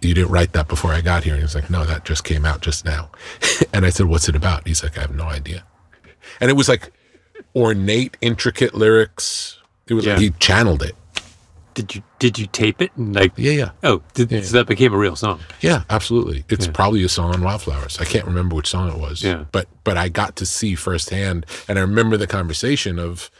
you 0.00 0.14
didn't 0.14 0.30
write 0.30 0.52
that 0.52 0.68
before 0.68 0.92
I 0.92 1.00
got 1.00 1.24
here. 1.24 1.34
And 1.34 1.42
he's 1.42 1.54
like 1.54 1.68
no 1.68 1.84
that 1.84 2.04
just 2.04 2.22
came 2.22 2.44
out 2.44 2.60
just 2.60 2.84
now. 2.84 3.10
And 3.72 3.84
I 3.84 3.90
said 3.90 4.06
what's 4.06 4.28
it 4.28 4.36
about? 4.36 4.66
He's 4.66 4.82
like 4.82 4.96
I 4.96 5.02
have 5.02 5.14
no 5.14 5.24
idea. 5.24 5.64
And 6.40 6.50
it 6.50 6.54
was 6.54 6.68
like 6.68 6.92
ornate 7.54 8.16
intricate 8.20 8.74
lyrics. 8.74 9.58
It 9.88 9.94
was 9.94 10.06
like 10.06 10.18
he 10.18 10.30
channeled 10.38 10.82
it 10.82 10.94
Did 11.76 11.94
you 11.94 12.02
did 12.18 12.38
you 12.38 12.46
tape 12.46 12.80
it 12.80 12.90
and 12.96 13.14
like 13.14 13.32
yeah 13.36 13.52
yeah 13.52 13.70
Oh, 13.82 14.02
did, 14.14 14.32
Yeah. 14.32 14.40
so 14.40 14.52
that 14.56 14.66
became 14.66 14.92
a 14.94 14.98
real 14.98 15.14
song. 15.14 15.40
Yeah, 15.60 15.84
absolutely. 15.90 16.44
It's 16.48 16.64
Yeah. 16.66 16.72
probably 16.72 17.04
a 17.04 17.08
song 17.08 17.34
on 17.34 17.42
Wildflowers. 17.42 17.98
I 18.00 18.04
can't 18.06 18.24
remember 18.26 18.56
which 18.56 18.68
song 18.70 18.88
it 18.88 18.98
was. 18.98 19.22
Yeah. 19.22 19.44
But 19.52 19.68
but 19.84 19.96
I 19.98 20.08
got 20.08 20.36
to 20.36 20.46
see 20.46 20.74
firsthand 20.74 21.44
and 21.68 21.78
I 21.78 21.82
remember 21.82 22.16
the 22.16 22.26
conversation 22.26 22.98
of 22.98 23.30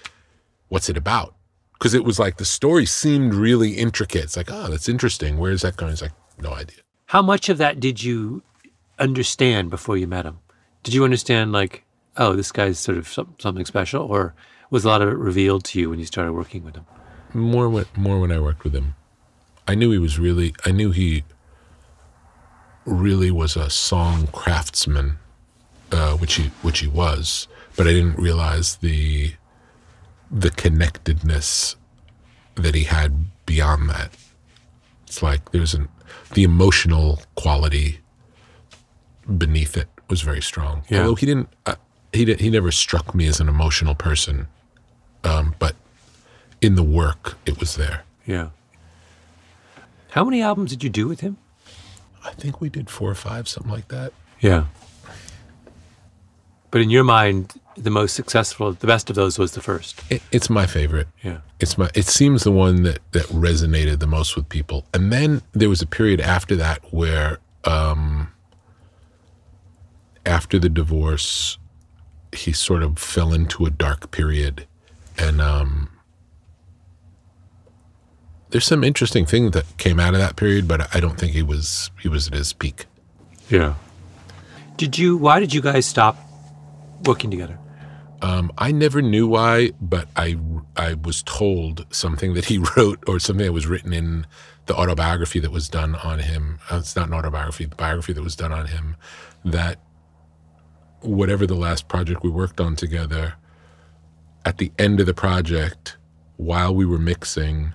what's 0.68 0.88
it 0.90 0.96
about? 0.99 1.35
Because 1.72 1.94
it 1.94 2.05
was 2.05 2.18
like 2.18 2.37
the 2.37 2.44
story 2.44 2.85
seemed 2.87 3.33
really 3.35 3.72
intricate. 3.72 4.25
It's 4.25 4.37
like, 4.37 4.51
oh, 4.51 4.68
that's 4.70 4.88
interesting. 4.88 5.38
Where 5.38 5.51
is 5.53 5.62
that 5.62 5.77
going? 5.77 5.92
It's 5.92 6.03
like, 6.03 6.12
no 6.38 6.53
idea. 6.53 6.79
How 7.07 7.22
much 7.22 7.49
of 7.49 7.57
that 7.59 7.81
did 7.81 8.03
you 8.03 8.42
understand 8.99 9.70
before 9.70 9.96
you 9.96 10.07
met 10.07 10.25
him? 10.27 10.38
Did 10.83 10.94
you 10.94 11.05
understand 11.05 11.53
like, 11.53 11.85
oh, 12.16 12.35
this 12.35 12.53
guy's 12.53 12.79
sort 12.79 12.99
of 12.99 13.09
some, 13.09 13.35
something 13.38 13.64
special, 13.66 14.03
or 14.05 14.35
was 14.70 14.85
a 14.85 14.88
lot 14.88 15.03
of 15.03 15.09
it 15.09 15.16
revealed 15.16 15.64
to 15.66 15.81
you 15.81 15.90
when 15.90 15.99
you 15.99 16.05
started 16.07 16.33
working 16.33 16.64
with 16.64 16.77
him? 16.77 16.85
More 17.37 17.68
when 17.68 17.87
more 17.96 18.20
when 18.20 18.33
I 18.33 18.40
worked 18.40 18.64
with 18.64 18.75
him. 18.75 18.94
I 19.68 19.75
knew 19.75 19.90
he 19.90 19.99
was 19.99 20.18
really 20.18 20.55
I 20.64 20.70
knew 20.72 20.90
he 20.90 21.25
really 22.85 23.31
was 23.31 23.57
a 23.57 23.68
song 23.68 24.29
craftsman, 24.29 25.18
uh, 25.92 26.16
which 26.16 26.35
he 26.35 26.44
which 26.62 26.81
he 26.81 26.87
was, 26.87 27.49
but 27.77 27.87
I 27.87 27.92
didn't 27.92 28.18
realize 28.18 28.77
the 28.77 29.35
the 30.31 30.51
connectedness 30.51 31.77
that 32.55 32.75
he 32.75 32.85
had 32.85 33.27
beyond 33.44 33.90
that. 33.90 34.11
It's 35.07 35.22
like 35.22 35.53
there's 35.53 35.75
an 35.75 35.88
the 36.35 36.42
emotional 36.42 37.22
quality 37.34 38.01
beneath 39.37 39.76
it 39.76 39.89
was 40.09 40.22
very 40.22 40.43
strong. 40.43 40.84
Yeah. 40.89 41.01
Although 41.01 41.16
he 41.16 41.26
didn't, 41.26 41.49
uh, 41.66 41.74
he 42.12 42.24
did, 42.24 42.41
he 42.41 42.51
never 42.51 42.70
struck 42.70 43.14
me 43.14 43.26
as 43.26 43.41
an 43.41 43.49
emotional 43.49 43.95
person, 43.95 44.47
um, 45.24 45.55
but 45.59 45.74
in 46.61 46.74
the 46.74 46.82
work 46.82 47.36
it 47.46 47.59
was 47.61 47.76
there. 47.76 48.04
Yeah. 48.26 48.50
How 50.11 50.24
many 50.24 50.42
albums 50.42 50.70
did 50.70 50.82
you 50.82 50.90
do 50.90 51.07
with 51.09 51.20
him? 51.20 51.36
I 52.24 52.32
think 52.32 52.61
we 52.61 52.68
did 52.68 52.90
four 52.90 53.11
or 53.11 53.14
five, 53.14 53.48
something 53.48 53.70
like 53.70 53.88
that. 53.88 54.12
Yeah. 54.40 54.66
But 56.70 56.80
in 56.80 56.90
your 56.90 57.04
mind, 57.04 57.54
the 57.76 57.90
most 57.90 58.14
successful, 58.14 58.72
the 58.72 58.86
best 58.86 59.09
of 59.11 59.16
those 59.16 59.38
was 59.38 59.52
the 59.52 59.61
first. 59.61 60.02
It, 60.11 60.22
it's 60.32 60.50
my 60.50 60.66
favorite. 60.66 61.09
Yeah. 61.22 61.38
It's 61.61 61.78
my. 61.78 61.90
It 61.94 62.07
seems 62.07 62.42
the 62.42 62.50
one 62.50 62.82
that 62.82 62.98
that 63.12 63.26
resonated 63.26 64.00
the 64.00 64.07
most 64.07 64.36
with 64.36 64.48
people. 64.48 64.84
And 64.92 65.12
then 65.12 65.42
there 65.52 65.68
was 65.68 65.80
a 65.80 65.86
period 65.86 66.20
after 66.20 66.57
that 66.57 66.92
where, 66.92 67.38
um, 67.64 68.32
after 70.24 70.59
the 70.59 70.68
divorce, 70.68 71.59
he 72.32 72.52
sort 72.52 72.82
of 72.82 72.98
fell 72.98 73.32
into 73.32 73.64
a 73.64 73.70
dark 73.70 74.11
period, 74.11 74.66
and 75.18 75.40
um, 75.40 75.88
there's 78.57 78.64
some 78.64 78.82
interesting 78.82 79.26
thing 79.26 79.50
that 79.50 79.66
came 79.76 80.00
out 80.00 80.14
of 80.14 80.20
that 80.20 80.36
period, 80.36 80.66
but 80.66 80.96
I 80.96 80.98
don't 80.98 81.20
think 81.20 81.32
he 81.32 81.42
was 81.42 81.90
he 82.00 82.09
was 82.09 82.28
at 82.28 82.32
his 82.32 82.54
peak. 82.54 82.86
Yeah. 83.50 83.74
Did 84.78 84.96
you? 84.96 85.18
Why 85.18 85.40
did 85.40 85.52
you 85.52 85.61
guys 85.61 85.84
stop 85.84 86.16
working 87.04 87.30
together? 87.30 87.59
Um, 88.22 88.50
I 88.57 88.72
never 88.72 89.02
knew 89.02 89.28
why, 89.28 89.72
but 89.78 90.09
I 90.16 90.38
I 90.74 90.94
was 90.94 91.22
told 91.24 91.84
something 91.90 92.32
that 92.32 92.46
he 92.46 92.57
wrote 92.78 93.04
or 93.07 93.18
something 93.18 93.44
that 93.44 93.52
was 93.52 93.66
written 93.66 93.92
in 93.92 94.26
the 94.64 94.74
autobiography 94.74 95.38
that 95.40 95.50
was 95.50 95.68
done 95.68 95.94
on 95.96 96.20
him. 96.20 96.59
Uh, 96.72 96.76
it's 96.76 96.96
not 96.96 97.09
an 97.09 97.12
autobiography, 97.12 97.66
the 97.66 97.76
biography 97.76 98.14
that 98.14 98.22
was 98.22 98.36
done 98.36 98.52
on 98.52 98.68
him. 98.68 98.96
That 99.44 99.80
whatever 101.02 101.46
the 101.46 101.57
last 101.57 101.88
project 101.88 102.22
we 102.22 102.30
worked 102.30 102.59
on 102.59 102.74
together, 102.74 103.34
at 104.46 104.57
the 104.57 104.72
end 104.78 104.98
of 104.98 105.04
the 105.04 105.12
project, 105.12 105.98
while 106.38 106.74
we 106.74 106.86
were 106.86 106.98
mixing, 106.98 107.74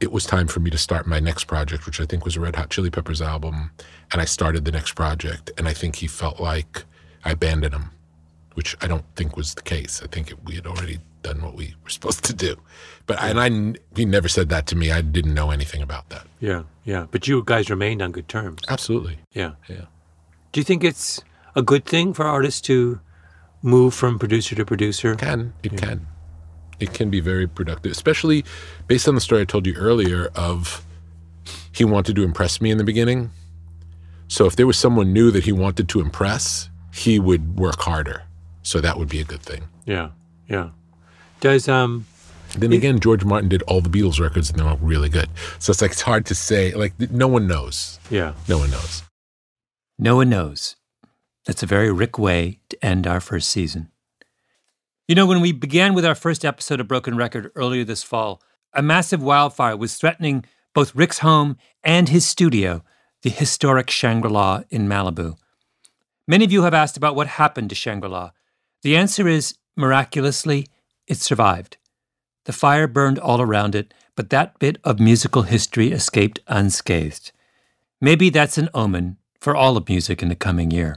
it 0.00 0.12
was 0.12 0.26
time 0.26 0.46
for 0.46 0.60
me 0.60 0.70
to 0.70 0.78
start 0.78 1.06
my 1.06 1.20
next 1.20 1.44
project, 1.44 1.86
which 1.86 2.00
I 2.00 2.04
think 2.04 2.24
was 2.24 2.36
a 2.36 2.40
Red 2.40 2.56
Hot 2.56 2.70
Chili 2.70 2.90
Peppers 2.90 3.22
album. 3.22 3.70
And 4.12 4.20
I 4.20 4.24
started 4.24 4.64
the 4.64 4.72
next 4.72 4.94
project. 4.94 5.50
And 5.56 5.66
I 5.66 5.72
think 5.72 5.96
he 5.96 6.06
felt 6.06 6.38
like 6.40 6.84
I 7.24 7.32
abandoned 7.32 7.74
him, 7.74 7.90
which 8.54 8.76
I 8.82 8.86
don't 8.86 9.04
think 9.16 9.36
was 9.36 9.54
the 9.54 9.62
case. 9.62 10.02
I 10.02 10.06
think 10.06 10.30
it, 10.30 10.38
we 10.44 10.54
had 10.54 10.66
already 10.66 10.98
done 11.22 11.42
what 11.42 11.54
we 11.54 11.74
were 11.82 11.90
supposed 11.90 12.24
to 12.24 12.34
do. 12.34 12.56
But 13.06 13.20
I, 13.20 13.30
and 13.30 13.40
I, 13.40 13.80
he 13.96 14.04
never 14.04 14.28
said 14.28 14.48
that 14.50 14.66
to 14.68 14.76
me. 14.76 14.90
I 14.90 15.00
didn't 15.00 15.34
know 15.34 15.50
anything 15.50 15.82
about 15.82 16.08
that. 16.10 16.26
Yeah, 16.40 16.64
yeah. 16.84 17.06
But 17.10 17.26
you 17.26 17.42
guys 17.44 17.70
remained 17.70 18.02
on 18.02 18.12
good 18.12 18.28
terms. 18.28 18.62
Absolutely. 18.68 19.18
Yeah. 19.32 19.52
Yeah. 19.68 19.86
Do 20.52 20.60
you 20.60 20.64
think 20.64 20.84
it's 20.84 21.22
a 21.54 21.62
good 21.62 21.84
thing 21.84 22.12
for 22.12 22.24
artists 22.24 22.60
to 22.62 23.00
move 23.62 23.94
from 23.94 24.18
producer 24.18 24.54
to 24.56 24.64
producer? 24.64 25.12
It 25.12 25.18
can. 25.18 25.52
It 25.62 25.72
yeah. 25.72 25.78
can. 25.78 26.06
It 26.80 26.92
can 26.92 27.10
be 27.10 27.20
very 27.20 27.46
productive, 27.46 27.92
especially 27.92 28.44
based 28.86 29.08
on 29.08 29.14
the 29.14 29.20
story 29.20 29.42
I 29.42 29.44
told 29.44 29.66
you 29.66 29.74
earlier 29.74 30.30
of 30.34 30.84
he 31.72 31.84
wanted 31.84 32.16
to 32.16 32.22
impress 32.22 32.60
me 32.60 32.70
in 32.70 32.78
the 32.78 32.84
beginning. 32.84 33.30
So 34.28 34.46
if 34.46 34.56
there 34.56 34.66
was 34.66 34.78
someone 34.78 35.12
new 35.12 35.30
that 35.30 35.44
he 35.44 35.52
wanted 35.52 35.88
to 35.90 36.00
impress, 36.00 36.68
he 36.92 37.18
would 37.18 37.58
work 37.58 37.80
harder. 37.80 38.22
So 38.62 38.80
that 38.80 38.98
would 38.98 39.08
be 39.08 39.20
a 39.20 39.24
good 39.24 39.42
thing. 39.42 39.68
Yeah. 39.84 40.10
Yeah. 40.48 40.70
Does 41.40 41.68
um 41.68 42.06
then 42.56 42.72
it, 42.72 42.76
again, 42.76 43.00
George 43.00 43.24
Martin 43.24 43.48
did 43.48 43.62
all 43.62 43.80
the 43.80 43.88
Beatles 43.90 44.20
records 44.20 44.50
and 44.50 44.58
they 44.58 44.64
were 44.64 44.76
really 44.76 45.08
good. 45.08 45.28
So 45.58 45.70
it's 45.70 45.82
like 45.82 45.92
it's 45.92 46.02
hard 46.02 46.26
to 46.26 46.34
say. 46.34 46.72
Like 46.72 46.98
no 47.10 47.28
one 47.28 47.46
knows. 47.46 47.98
Yeah. 48.10 48.34
No 48.48 48.58
one 48.58 48.70
knows. 48.70 49.02
No 49.98 50.16
one 50.16 50.28
knows. 50.28 50.76
That's 51.46 51.62
a 51.62 51.66
very 51.66 51.92
Rick 51.92 52.18
way 52.18 52.60
to 52.70 52.84
end 52.84 53.06
our 53.06 53.20
first 53.20 53.50
season. 53.50 53.90
You 55.08 55.14
know, 55.14 55.26
when 55.26 55.40
we 55.40 55.52
began 55.52 55.94
with 55.94 56.04
our 56.04 56.16
first 56.16 56.44
episode 56.44 56.80
of 56.80 56.88
Broken 56.88 57.16
Record 57.16 57.52
earlier 57.54 57.84
this 57.84 58.02
fall, 58.02 58.42
a 58.74 58.82
massive 58.82 59.22
wildfire 59.22 59.76
was 59.76 59.94
threatening 59.94 60.44
both 60.74 60.96
Rick's 60.96 61.20
home 61.20 61.58
and 61.84 62.08
his 62.08 62.26
studio, 62.26 62.82
the 63.22 63.30
historic 63.30 63.88
Shangri 63.88 64.28
La 64.28 64.64
in 64.68 64.88
Malibu. 64.88 65.36
Many 66.26 66.44
of 66.44 66.50
you 66.50 66.62
have 66.62 66.74
asked 66.74 66.96
about 66.96 67.14
what 67.14 67.28
happened 67.28 67.68
to 67.68 67.76
Shangri 67.76 68.08
La. 68.08 68.32
The 68.82 68.96
answer 68.96 69.28
is 69.28 69.54
miraculously, 69.76 70.66
it 71.06 71.18
survived. 71.18 71.76
The 72.46 72.52
fire 72.52 72.88
burned 72.88 73.20
all 73.20 73.40
around 73.40 73.76
it, 73.76 73.94
but 74.16 74.30
that 74.30 74.58
bit 74.58 74.78
of 74.82 74.98
musical 74.98 75.42
history 75.42 75.92
escaped 75.92 76.40
unscathed. 76.48 77.30
Maybe 78.00 78.28
that's 78.28 78.58
an 78.58 78.70
omen 78.74 79.18
for 79.38 79.54
all 79.54 79.76
of 79.76 79.88
music 79.88 80.20
in 80.20 80.30
the 80.30 80.34
coming 80.34 80.72
year. 80.72 80.96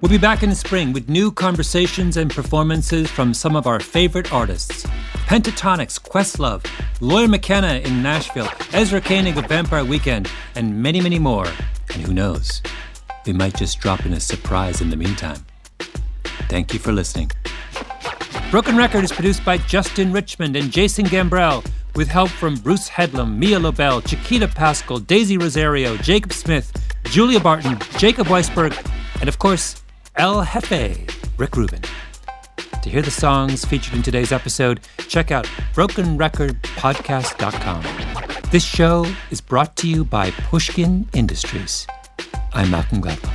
We'll 0.00 0.10
be 0.10 0.18
back 0.18 0.44
in 0.44 0.50
the 0.50 0.54
spring 0.54 0.92
with 0.92 1.08
new 1.08 1.32
conversations 1.32 2.16
and 2.16 2.30
performances 2.30 3.10
from 3.10 3.34
some 3.34 3.56
of 3.56 3.66
our 3.66 3.80
favorite 3.80 4.32
artists. 4.32 4.86
Pentatonix, 5.26 6.00
Questlove, 6.00 6.64
Lori 7.00 7.26
McKenna 7.26 7.80
in 7.84 8.00
Nashville, 8.00 8.48
Ezra 8.72 9.00
Koenig 9.00 9.36
of 9.36 9.46
Vampire 9.46 9.84
Weekend, 9.84 10.30
and 10.54 10.80
many, 10.80 11.00
many 11.00 11.18
more. 11.18 11.46
And 11.92 12.02
who 12.02 12.14
knows, 12.14 12.62
we 13.26 13.32
might 13.32 13.56
just 13.56 13.80
drop 13.80 14.06
in 14.06 14.12
a 14.12 14.20
surprise 14.20 14.80
in 14.80 14.90
the 14.90 14.96
meantime. 14.96 15.44
Thank 16.48 16.72
you 16.72 16.78
for 16.78 16.92
listening. 16.92 17.32
Broken 18.52 18.76
Record 18.76 19.02
is 19.02 19.10
produced 19.10 19.44
by 19.44 19.58
Justin 19.58 20.12
Richmond 20.12 20.54
and 20.54 20.70
Jason 20.70 21.06
Gambrell, 21.06 21.68
with 21.96 22.06
help 22.06 22.30
from 22.30 22.54
Bruce 22.54 22.88
Headlam, 22.88 23.36
Mia 23.36 23.58
Lobel, 23.58 24.00
Chiquita 24.06 24.46
Pascal, 24.46 25.00
Daisy 25.00 25.36
Rosario, 25.36 25.96
Jacob 25.96 26.32
Smith, 26.32 26.72
Julia 27.06 27.40
Barton, 27.40 27.76
Jacob 27.98 28.28
Weisberg, 28.28 28.76
and 29.20 29.28
of 29.28 29.40
course, 29.40 29.82
El 30.18 30.42
Jefe, 30.42 31.06
Rick 31.36 31.56
Rubin. 31.56 31.80
To 32.82 32.90
hear 32.90 33.02
the 33.02 33.10
songs 33.10 33.64
featured 33.64 33.94
in 33.94 34.02
today's 34.02 34.32
episode, 34.32 34.80
check 35.06 35.30
out 35.30 35.44
brokenrecordpodcast.com. 35.74 37.84
This 38.50 38.64
show 38.64 39.06
is 39.30 39.40
brought 39.40 39.76
to 39.76 39.86
you 39.86 40.04
by 40.04 40.32
Pushkin 40.32 41.08
Industries. 41.14 41.86
I'm 42.52 42.72
Malcolm 42.72 43.00
Gladwell. 43.00 43.32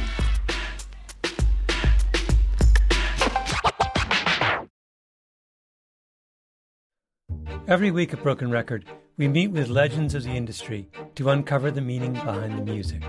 Every 7.65 7.91
week 7.91 8.11
at 8.11 8.21
Broken 8.21 8.51
Record, 8.51 8.83
we 9.15 9.29
meet 9.29 9.51
with 9.51 9.69
legends 9.69 10.15
of 10.15 10.25
the 10.25 10.31
industry 10.31 10.89
to 11.15 11.29
uncover 11.29 11.71
the 11.71 11.79
meaning 11.79 12.11
behind 12.11 12.57
the 12.57 12.63
music, 12.63 13.03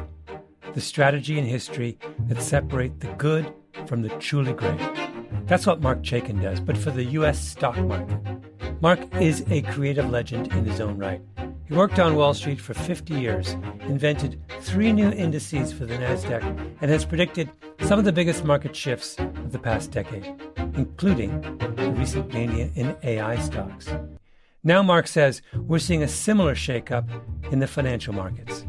the 0.75 0.81
strategy 0.81 1.41
and 1.41 1.49
history 1.49 1.99
that 2.29 2.41
separate 2.41 3.01
the 3.01 3.09
good 3.15 3.53
from 3.87 4.03
the 4.03 4.09
truly 4.21 4.53
great. 4.53 4.81
That's 5.47 5.67
what 5.67 5.81
Marc 5.81 6.03
Chaikin 6.03 6.41
does, 6.41 6.61
but 6.61 6.77
for 6.77 6.91
the 6.91 7.05
U.S. 7.05 7.39
stock 7.39 7.77
market. 7.79 8.19
Marc 8.81 9.01
is 9.21 9.45
a 9.51 9.63
creative 9.63 10.11
legend 10.11 10.53
in 10.53 10.65
his 10.65 10.81
own 10.81 10.99
right. 10.99 11.21
He 11.67 11.75
worked 11.75 11.99
on 11.99 12.17
Wall 12.17 12.35
Street 12.35 12.61
for 12.61 12.75
50 12.75 13.15
years, 13.15 13.53
invented 13.83 14.41
three 14.61 14.93
new 14.93 15.11
indices 15.11 15.73
for 15.73 15.87
the 15.87 15.95
NASDAQ, 15.95 16.43
and 16.81 16.91
has 16.91 17.05
predicted 17.05 17.51
some 17.81 17.99
of 17.99 18.05
the 18.05 18.13
biggest 18.13 18.45
market 18.45 18.77
shifts 18.77 19.17
of 19.19 19.53
the 19.53 19.59
past 19.59 19.91
decade, 19.91 20.31
including 20.75 21.41
the 21.59 21.95
recent 21.97 22.33
mania 22.33 22.71
in 22.75 22.97
AI 23.03 23.39
stocks. 23.39 23.89
Now, 24.63 24.83
Marc 24.83 25.07
says 25.07 25.43
we're 25.55 25.79
seeing 25.79 26.03
a 26.03 26.09
similar 26.09 26.55
shakeup 26.55 27.09
in 27.51 27.59
the 27.59 27.67
financial 27.67 28.15
markets. 28.15 28.65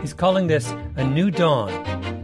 He's 0.00 0.14
calling 0.14 0.46
this 0.46 0.72
a 0.96 1.04
new 1.04 1.30
dawn 1.30 1.70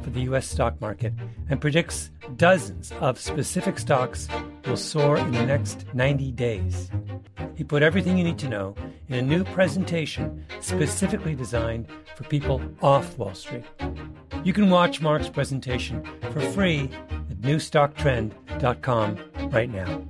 for 0.09 0.15
the 0.15 0.23
U.S. 0.23 0.49
stock 0.49 0.81
market 0.81 1.13
and 1.51 1.61
predicts 1.61 2.11
dozens 2.37 2.93
of 3.01 3.21
specific 3.21 3.79
stocks 3.79 4.27
will 4.67 4.77
soar 4.77 5.19
in 5.19 5.31
the 5.33 5.45
next 5.45 5.85
90 5.93 6.33
days. 6.33 6.91
He 7.55 7.65
put 7.65 7.83
everything 7.83 8.17
you 8.17 8.25
need 8.25 8.39
to 8.39 8.49
know 8.49 8.75
in 9.09 9.17
a 9.17 9.23
new 9.23 9.45
presentation 9.45 10.47
specifically 10.61 11.35
designed 11.35 11.89
for 12.17 12.25
people 12.25 12.63
off 12.81 13.19
Wall 13.19 13.35
Street. 13.35 13.67
You 14.45 14.55
can 14.55 14.71
watch 14.71 15.03
Marc's 15.03 15.29
presentation 15.29 16.03
for 16.33 16.41
free 16.41 16.89
at 17.11 17.43
newstocktrend.com 17.43 19.19
right 19.51 19.71
now. 19.71 20.03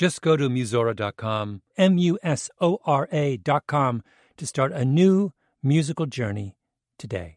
Just 0.00 0.22
go 0.22 0.34
to 0.34 0.48
Musora.com, 0.48 1.60
M 1.76 1.98
U 1.98 2.18
S 2.22 2.48
O 2.58 2.78
R 2.86 3.06
A.com, 3.12 4.02
to 4.38 4.46
start 4.46 4.72
a 4.72 4.82
new 4.82 5.34
musical 5.62 6.06
journey 6.06 6.56
today. 6.98 7.36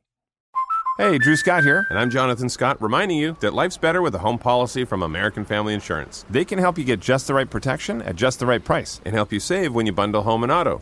Hey, 0.97 1.17
Drew 1.17 1.35
Scott 1.35 1.65
here, 1.65 1.85
and 1.89 1.99
I'm 1.99 2.09
Jonathan 2.09 2.47
Scott, 2.47 2.81
reminding 2.81 3.17
you 3.17 3.35
that 3.41 3.53
life's 3.53 3.75
better 3.75 4.01
with 4.01 4.15
a 4.15 4.19
home 4.19 4.37
policy 4.37 4.85
from 4.85 5.03
American 5.03 5.43
Family 5.43 5.73
Insurance. 5.73 6.23
They 6.29 6.45
can 6.45 6.57
help 6.57 6.77
you 6.77 6.85
get 6.85 7.01
just 7.01 7.27
the 7.27 7.33
right 7.33 7.49
protection 7.49 8.01
at 8.03 8.15
just 8.15 8.39
the 8.39 8.45
right 8.45 8.63
price 8.63 9.01
and 9.03 9.13
help 9.13 9.33
you 9.33 9.41
save 9.41 9.75
when 9.75 9.85
you 9.85 9.91
bundle 9.91 10.21
home 10.21 10.43
and 10.43 10.51
auto. 10.51 10.81